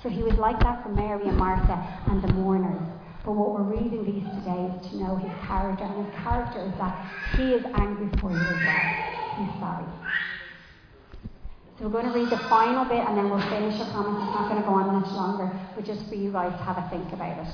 So 0.00 0.08
he 0.08 0.22
was 0.22 0.38
like 0.38 0.60
that 0.60 0.84
for 0.84 0.90
Mary 0.90 1.26
and 1.26 1.36
Martha 1.36 1.74
and 2.06 2.22
the 2.22 2.32
mourners. 2.34 2.78
But 3.26 3.34
what 3.34 3.50
we're 3.50 3.66
reading 3.66 4.06
these 4.06 4.22
today 4.38 4.70
is 4.70 4.78
to 4.94 5.02
know 5.02 5.18
his 5.18 5.34
character. 5.42 5.82
And 5.90 6.06
his 6.06 6.14
character 6.22 6.62
is 6.62 6.74
that 6.78 6.94
he 7.34 7.50
is 7.50 7.66
angry 7.74 8.06
for 8.22 8.30
you 8.30 8.38
as 8.38 8.62
well. 8.62 8.86
He's 9.42 9.54
sorry. 9.58 9.90
So 11.82 11.90
we're 11.90 11.98
going 11.98 12.06
to 12.06 12.14
read 12.14 12.30
the 12.30 12.38
final 12.46 12.86
bit 12.86 13.02
and 13.02 13.18
then 13.18 13.26
we'll 13.26 13.42
finish. 13.50 13.74
I 13.74 13.90
promise 13.90 14.22
it's 14.22 14.34
not 14.38 14.46
going 14.46 14.62
to 14.62 14.66
go 14.70 14.78
on 14.78 14.86
much 14.94 15.10
longer, 15.10 15.50
but 15.74 15.82
just 15.82 16.06
for 16.06 16.14
you 16.14 16.30
guys 16.30 16.54
to 16.54 16.62
have 16.62 16.78
a 16.78 16.86
think 16.94 17.10
about 17.10 17.42
it. 17.42 17.50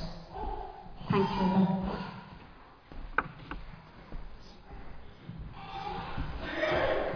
Thanks, 1.09 1.33
Ruben. 1.41 2.14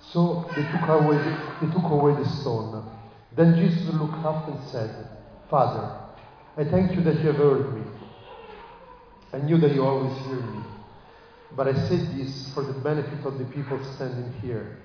So 0.00 0.50
they 0.56 0.62
took 0.62 0.88
away 0.88 1.18
the, 1.18 1.38
they 1.60 1.72
took 1.72 1.90
away 1.90 2.14
the 2.14 2.28
stone. 2.28 2.90
Then 3.36 3.54
Jesus 3.56 3.94
looked 3.94 4.24
up 4.24 4.48
and 4.48 4.58
said, 4.70 5.08
Father, 5.48 5.96
I 6.56 6.64
thank 6.64 6.92
you 6.94 7.02
that 7.02 7.20
you 7.20 7.28
have 7.28 7.36
heard 7.36 7.74
me. 7.74 7.82
I 9.32 9.38
knew 9.38 9.58
that 9.58 9.74
you 9.74 9.84
always 9.84 10.16
hear 10.26 10.40
me. 10.40 10.62
But 11.56 11.68
I 11.68 11.74
said 11.88 12.16
this 12.16 12.52
for 12.54 12.62
the 12.62 12.72
benefit 12.72 13.24
of 13.24 13.38
the 13.38 13.44
people 13.44 13.78
standing 13.94 14.32
here, 14.40 14.78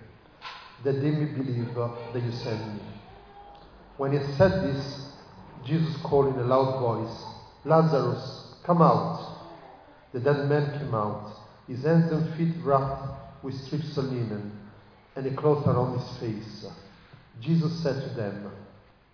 that 0.84 0.94
they 0.94 1.12
may 1.12 1.26
believe 1.26 1.74
that 1.76 2.22
you 2.24 2.32
sent 2.32 2.74
me. 2.74 2.82
When 3.98 4.12
he 4.12 4.20
said 4.34 4.64
this, 4.64 5.14
Jesus 5.64 5.96
called 6.04 6.34
in 6.34 6.40
a 6.40 6.44
loud 6.44 6.80
voice, 6.80 7.24
Lazarus, 7.64 8.56
come 8.64 8.82
out. 8.82 9.50
The 10.14 10.20
dead 10.20 10.48
man 10.48 10.80
came 10.80 10.94
out, 10.94 11.34
his 11.68 11.84
hands 11.84 12.12
and 12.12 12.36
feet 12.36 12.56
wrapped 12.64 13.44
with 13.44 13.56
strips 13.66 13.98
of 13.98 14.06
linen, 14.06 14.55
and 15.16 15.26
a 15.26 15.36
cloth 15.36 15.66
around 15.66 16.00
his 16.00 16.18
face. 16.18 16.66
Jesus 17.40 17.82
said 17.82 18.02
to 18.02 18.10
them, 18.16 18.52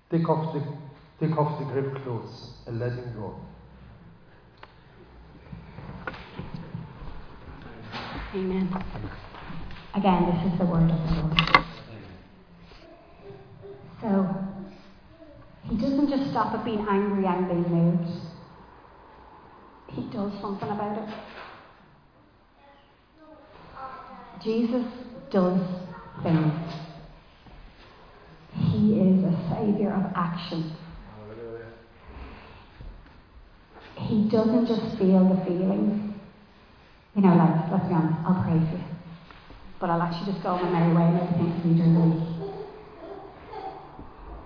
Take 0.10 0.28
off 0.28 0.54
the, 0.54 1.26
take 1.26 1.38
off 1.38 1.60
the 1.60 1.66
grave 1.66 2.04
clothes 2.04 2.54
and 2.68 2.80
let 2.80 2.92
him 2.92 3.14
go. 3.16 3.36
Amen. 8.34 8.70
Again, 9.94 10.26
this 10.26 10.54
is 10.54 10.60
the 10.60 10.66
word 10.66 10.90
of 10.90 11.10
the 11.10 11.16
Lord. 11.22 11.38
So, 14.02 14.36
he 15.70 15.78
doesn't 15.78 16.10
just 16.10 16.32
stop 16.32 16.54
at 16.54 16.66
being 16.66 16.86
angry 16.90 17.26
and 17.26 17.48
being 17.48 17.70
moved. 17.70 18.10
He 19.88 20.02
does 20.10 20.32
something 20.42 20.70
about 20.70 20.98
it. 20.98 21.10
Jesus 24.42 24.86
does 25.30 25.62
things. 26.24 26.54
He 28.54 29.00
is 29.00 29.24
a 29.24 29.34
saviour 29.50 29.94
of 29.94 30.12
action. 30.16 30.76
He 33.98 34.30
doesn't 34.30 34.68
just 34.68 34.98
feel 34.98 35.28
the 35.30 35.46
feelings. 35.46 36.16
You 37.16 37.22
know, 37.22 37.36
like, 37.36 37.72
let's 37.72 37.88
be 37.88 37.94
honest, 37.94 38.20
I'll 38.26 38.44
pray 38.44 38.60
for 38.72 38.78
you. 38.78 38.84
But 39.80 39.90
I'll 39.90 40.02
actually 40.02 40.32
just 40.34 40.44
go 40.44 40.58
my 40.58 40.70
merry 40.70 40.94
way 40.94 41.04
and 41.04 41.16
let 41.20 41.30
for 41.62 41.68
me 41.68 41.76
during 41.76 41.94
the 41.94 42.02
week. 42.02 42.32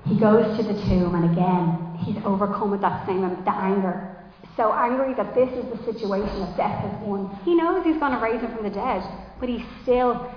He 0.05 0.19
goes 0.19 0.57
to 0.57 0.63
the 0.63 0.73
tomb 0.86 1.15
and 1.15 1.32
again, 1.32 1.97
he's 2.05 2.17
overcome 2.26 2.71
with 2.71 2.82
that 2.82 3.05
same 3.07 3.21
the 3.21 3.51
anger. 3.51 4.15
So 4.55 4.71
angry 4.71 5.13
that 5.15 5.34
this 5.36 5.49
is 5.51 5.65
the 5.65 5.84
situation 5.84 6.39
that 6.39 6.55
death 6.55 6.80
has 6.86 7.01
won. 7.01 7.36
He 7.43 7.55
knows 7.55 7.84
he's 7.84 7.97
going 7.97 8.13
to 8.13 8.19
raise 8.19 8.39
him 8.39 8.53
from 8.55 8.63
the 8.63 8.69
dead, 8.69 9.03
but 9.39 9.49
he's 9.49 9.65
still 9.84 10.32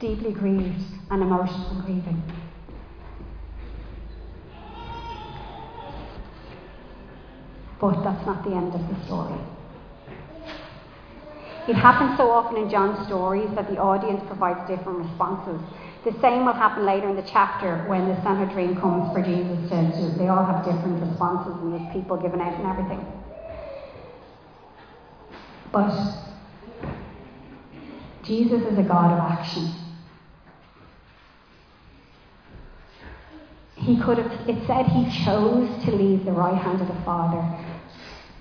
deeply 0.00 0.32
grieved 0.32 0.82
and 1.10 1.22
emotional 1.22 1.82
grieving. 1.82 2.22
But 7.80 8.02
that's 8.02 8.26
not 8.26 8.44
the 8.44 8.54
end 8.54 8.74
of 8.74 8.88
the 8.88 9.04
story. 9.06 9.38
It 11.68 11.74
happens 11.74 12.16
so 12.16 12.30
often 12.30 12.56
in 12.56 12.70
John's 12.70 13.06
stories 13.06 13.50
that 13.54 13.68
the 13.68 13.78
audience 13.78 14.22
provides 14.26 14.66
different 14.68 15.00
responses. 15.00 15.60
The 16.04 16.12
same 16.20 16.46
will 16.46 16.54
happen 16.54 16.86
later 16.86 17.08
in 17.08 17.16
the 17.16 17.22
chapter 17.22 17.84
when 17.88 18.08
the 18.08 18.14
Sanhedrin 18.22 18.80
comes 18.80 19.12
for 19.12 19.22
Jesus 19.22 19.68
to, 19.68 19.92
to 19.92 20.18
they 20.18 20.28
all 20.28 20.44
have 20.44 20.64
different 20.64 21.02
responses 21.02 21.60
and 21.60 21.74
there's 21.74 21.92
people 21.92 22.16
giving 22.16 22.40
out 22.40 22.54
and 22.54 22.66
everything. 22.66 23.04
But 25.70 25.92
Jesus 28.22 28.62
is 28.62 28.78
a 28.78 28.82
God 28.82 29.12
of 29.12 29.18
action. 29.18 29.87
He 33.78 34.00
could 34.00 34.18
have, 34.18 34.48
it 34.48 34.66
said 34.66 34.86
he 34.86 35.24
chose 35.24 35.84
to 35.84 35.90
leave 35.92 36.24
the 36.24 36.32
right 36.32 36.56
hand 36.56 36.80
of 36.80 36.88
the 36.88 37.02
Father, 37.04 37.42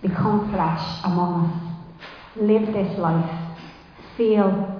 become 0.02 0.52
flesh 0.52 1.02
among 1.04 1.46
us 1.46 1.68
live 2.40 2.68
this 2.74 2.98
life, 3.00 3.58
feel. 4.16 4.74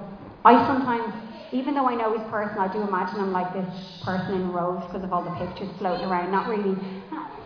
I 0.44 0.66
sometimes, 0.66 1.14
even 1.52 1.74
though 1.74 1.88
I 1.88 1.94
know 1.94 2.16
his 2.16 2.26
person, 2.30 2.58
I 2.58 2.72
do 2.72 2.82
imagine 2.82 3.20
him 3.20 3.32
like 3.32 3.52
this 3.52 4.02
person 4.04 4.34
in 4.34 4.52
robes 4.52 4.84
because 4.86 5.02
of 5.02 5.12
all 5.12 5.22
the 5.22 5.46
pictures 5.46 5.68
floating 5.78 6.06
around. 6.06 6.30
Not 6.30 6.48
really. 6.48 6.76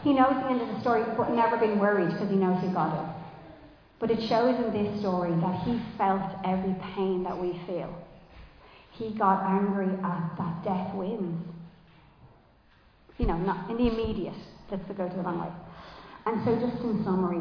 He 0.03 0.13
knows 0.13 0.35
the 0.43 0.51
end 0.51 0.61
of 0.61 0.69
the 0.69 0.81
story, 0.81 1.05
but 1.17 1.31
never 1.31 1.57
been 1.57 1.79
worried 1.79 2.13
because 2.13 2.29
he 2.29 2.37
knows 2.37 2.61
who 2.61 2.73
God 2.73 2.93
is. 2.93 3.23
But 4.01 4.11
it 4.11 4.21
shows 4.29 4.59
in 4.59 4.73
this 4.73 5.01
story 5.01 5.31
that 5.31 5.63
he 5.63 5.81
felt 5.97 6.23
every 6.45 6.75
pain 6.95 7.23
that 7.23 7.39
we 7.39 7.53
feel. 7.67 7.95
He 8.91 9.11
got 9.11 9.45
angry 9.47 9.95
at 10.03 10.37
that 10.39 10.65
death 10.65 10.95
wins. 10.95 11.52
You 13.23 13.29
know, 13.29 13.37
not 13.37 13.71
in 13.71 13.77
the 13.77 13.87
immediate. 13.87 14.35
Let's 14.69 14.83
go 14.99 15.09
to 15.09 15.15
the 15.15 15.23
wrong 15.23 15.39
way. 15.39 15.53
And 16.27 16.45
so, 16.45 16.59
just 16.59 16.83
in 16.83 17.05
summary, 17.05 17.41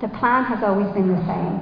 The 0.00 0.08
plan 0.10 0.44
has 0.44 0.62
always 0.62 0.92
been 0.92 1.08
the 1.08 1.26
same. 1.26 1.60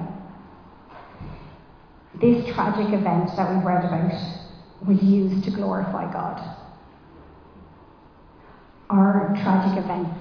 This 2.20 2.54
tragic 2.54 2.92
event 2.92 3.30
that 3.36 3.54
we've 3.54 3.64
read 3.64 3.84
about 3.84 4.12
was 4.86 5.02
used 5.02 5.44
to 5.44 5.52
glorify 5.52 6.12
God. 6.12 6.40
Our 8.90 9.28
tragic 9.42 9.84
events 9.84 10.18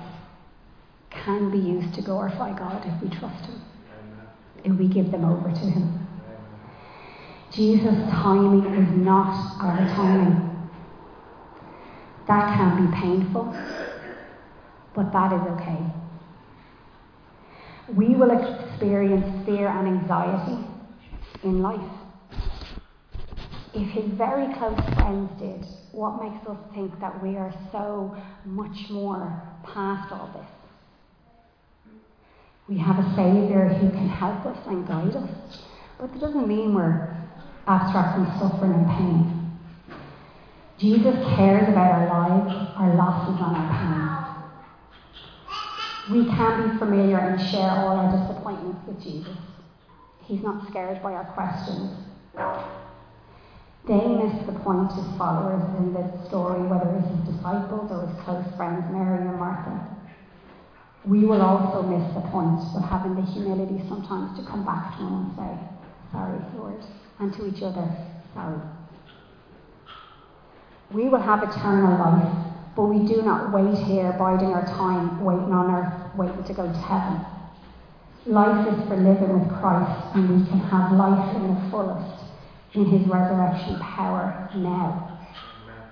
can 1.09 1.51
be 1.51 1.57
used 1.57 1.93
to 1.95 2.01
glorify 2.01 2.57
God 2.57 2.86
if 2.86 3.01
we 3.01 3.09
trust 3.17 3.43
Him, 3.45 3.61
if 4.64 4.78
we 4.78 4.88
give 4.88 5.12
them 5.12 5.26
over 5.26 5.49
to 5.49 5.66
Him. 5.66 6.07
Jesus' 7.51 8.09
timing 8.09 8.66
is 8.74 8.97
not 8.97 9.62
our 9.62 9.78
timing. 9.95 10.70
That 12.28 12.55
can 12.55 12.86
be 12.86 12.97
painful, 12.97 13.55
but 14.95 15.12
that 15.12 15.34
is 15.34 15.41
okay 15.59 16.01
we 17.95 18.16
will 18.16 18.32
experience 18.32 19.45
fear 19.45 19.68
and 19.68 19.88
anxiety 19.88 20.66
in 21.43 21.62
life. 21.62 21.91
If 23.74 23.89
his 23.89 24.05
very 24.14 24.53
close 24.55 24.80
friends 24.95 25.30
did, 25.39 25.66
what 25.91 26.22
makes 26.22 26.45
us 26.47 26.57
think 26.74 26.97
that 26.99 27.22
we 27.22 27.38
are 27.38 27.53
so 27.72 28.16
much 28.45 28.89
more 28.89 29.41
past 29.64 30.12
all 30.12 30.30
this? 30.34 30.61
We 32.68 32.78
have 32.78 32.99
a 32.99 33.16
Saviour 33.16 33.68
who 33.68 33.89
can 33.89 34.07
help 34.07 34.45
us 34.45 34.57
and 34.68 34.88
guide 34.88 35.16
us, 35.16 35.59
but 35.99 36.12
that 36.12 36.20
doesn't 36.20 36.47
mean 36.47 36.74
we're 36.74 37.16
abstract 37.68 38.16
from 38.16 38.39
suffering 38.39 38.74
and 38.74 38.88
pain. 38.88 39.59
Jesus 40.78 41.16
cares 41.36 41.68
about 41.70 41.91
our 41.91 42.07
lives, 42.07 42.72
our 42.78 42.95
losses, 42.95 43.36
and 43.39 43.55
our 43.55 43.80
pain 43.80 44.22
we 46.12 46.26
can 46.26 46.72
be 46.72 46.78
familiar 46.78 47.18
and 47.18 47.39
share 47.51 47.70
all 47.72 47.95
our 47.95 48.12
disappointments 48.12 48.86
with 48.86 49.01
Jesus. 49.01 49.36
He's 50.24 50.41
not 50.41 50.68
scared 50.70 51.01
by 51.01 51.14
our 51.14 51.26
questions. 51.34 51.91
They 53.88 54.07
missed 54.07 54.45
the 54.45 54.59
point 54.59 54.91
as 54.91 55.18
followers 55.18 55.64
in 55.80 55.93
this 55.93 56.28
story, 56.28 56.62
whether 56.68 56.89
it's 56.97 57.07
his 57.07 57.36
disciples 57.36 57.91
or 57.91 58.07
his 58.07 58.24
close 58.24 58.45
friends, 58.57 58.84
Mary 58.91 59.26
and 59.26 59.39
Martha. 59.39 59.91
We 61.06 61.26
will 61.26 61.41
also 61.41 61.82
miss 61.82 62.14
the 62.14 62.22
point 62.30 62.62
of 62.76 62.84
having 62.89 63.16
the 63.16 63.24
humility 63.24 63.84
sometimes 63.88 64.38
to 64.39 64.45
come 64.45 64.66
back 64.66 64.97
to 64.97 65.04
him 65.04 65.14
and 65.14 65.36
say, 65.36 65.52
Sorry, 66.12 66.39
Lord, 66.56 66.84
and 67.20 67.34
to 67.34 67.47
each 67.47 67.64
other, 67.64 67.89
Sorry. 68.34 68.60
We 70.93 71.10
will 71.10 71.22
have 71.22 71.41
eternal 71.41 71.97
life 71.97 72.52
but 72.76 72.84
we 72.84 73.06
do 73.06 73.22
not 73.22 73.52
wait 73.52 73.78
here, 73.84 74.14
biding 74.18 74.54
our 74.54 74.66
time, 74.66 75.24
waiting 75.24 75.52
on 75.52 75.70
earth, 75.70 76.16
waiting 76.16 76.43
to 76.45 76.54
go 76.54 76.64
to 76.64 76.78
heaven. 76.78 77.20
Life 78.26 78.68
is 78.68 78.88
for 78.88 78.95
living 78.95 79.39
with 79.39 79.49
Christ, 79.60 80.16
and 80.16 80.30
we 80.30 80.47
can 80.47 80.60
have 80.60 80.93
life 80.93 81.36
in 81.36 81.54
the 81.54 81.70
fullest 81.70 82.24
in 82.74 82.86
his 82.86 83.06
resurrection 83.08 83.78
power 83.80 84.49
now. 84.56 85.20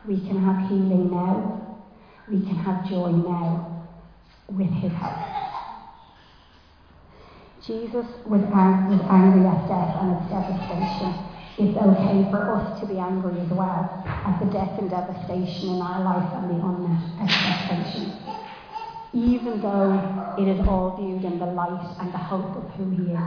We 0.08 0.22
can 0.22 0.42
have 0.42 0.70
healing 0.70 1.12
now. 1.12 1.84
We 2.30 2.40
can 2.40 2.56
have 2.56 2.88
joy 2.88 3.12
now 3.12 3.79
with 4.52 4.70
his 4.82 4.92
help. 4.94 5.18
Jesus 7.66 8.06
was, 8.26 8.42
ang- 8.54 8.90
was 8.90 9.02
angry 9.10 9.46
at 9.46 9.68
death 9.68 9.96
and 10.02 10.18
its 10.18 10.30
devastation 10.32 11.30
it's 11.60 11.78
okay 11.78 12.24
for 12.32 12.56
us 12.56 12.80
to 12.80 12.88
be 12.88 13.00
angry 13.00 13.38
as 13.42 13.50
well 13.50 14.02
at 14.08 14.40
the 14.40 14.46
death 14.46 14.80
and 14.80 14.90
devastation 14.90 15.76
in 15.76 15.82
our 15.82 16.02
life 16.06 16.32
and 16.40 16.52
the 16.52 16.66
unmet 16.66 17.20
expectations. 17.20 18.16
Even 19.12 19.60
though 19.60 20.36
it 20.40 20.48
is 20.48 20.66
all 20.66 20.96
viewed 20.96 21.26
in 21.26 21.38
the 21.38 21.48
light 21.48 21.98
and 22.00 22.14
the 22.14 22.18
hope 22.18 22.56
of 22.56 22.64
who 22.76 22.90
He 22.92 23.12
is. 23.12 23.20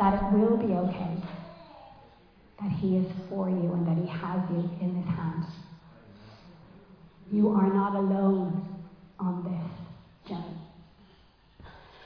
That 0.00 0.14
it 0.14 0.36
will 0.36 0.56
be 0.56 0.74
okay. 0.74 1.22
That 2.60 2.72
He 2.72 2.96
is 2.96 3.06
for 3.28 3.48
you 3.48 3.72
and 3.72 3.86
that 3.86 3.96
He 3.96 4.08
has 4.08 4.40
you 4.50 4.70
in 4.80 4.96
His 4.96 5.06
hand. 5.06 5.44
You 7.30 7.50
are 7.50 7.72
not 7.72 7.94
alone 7.94 8.71
on 9.22 9.44
this. 9.44 9.81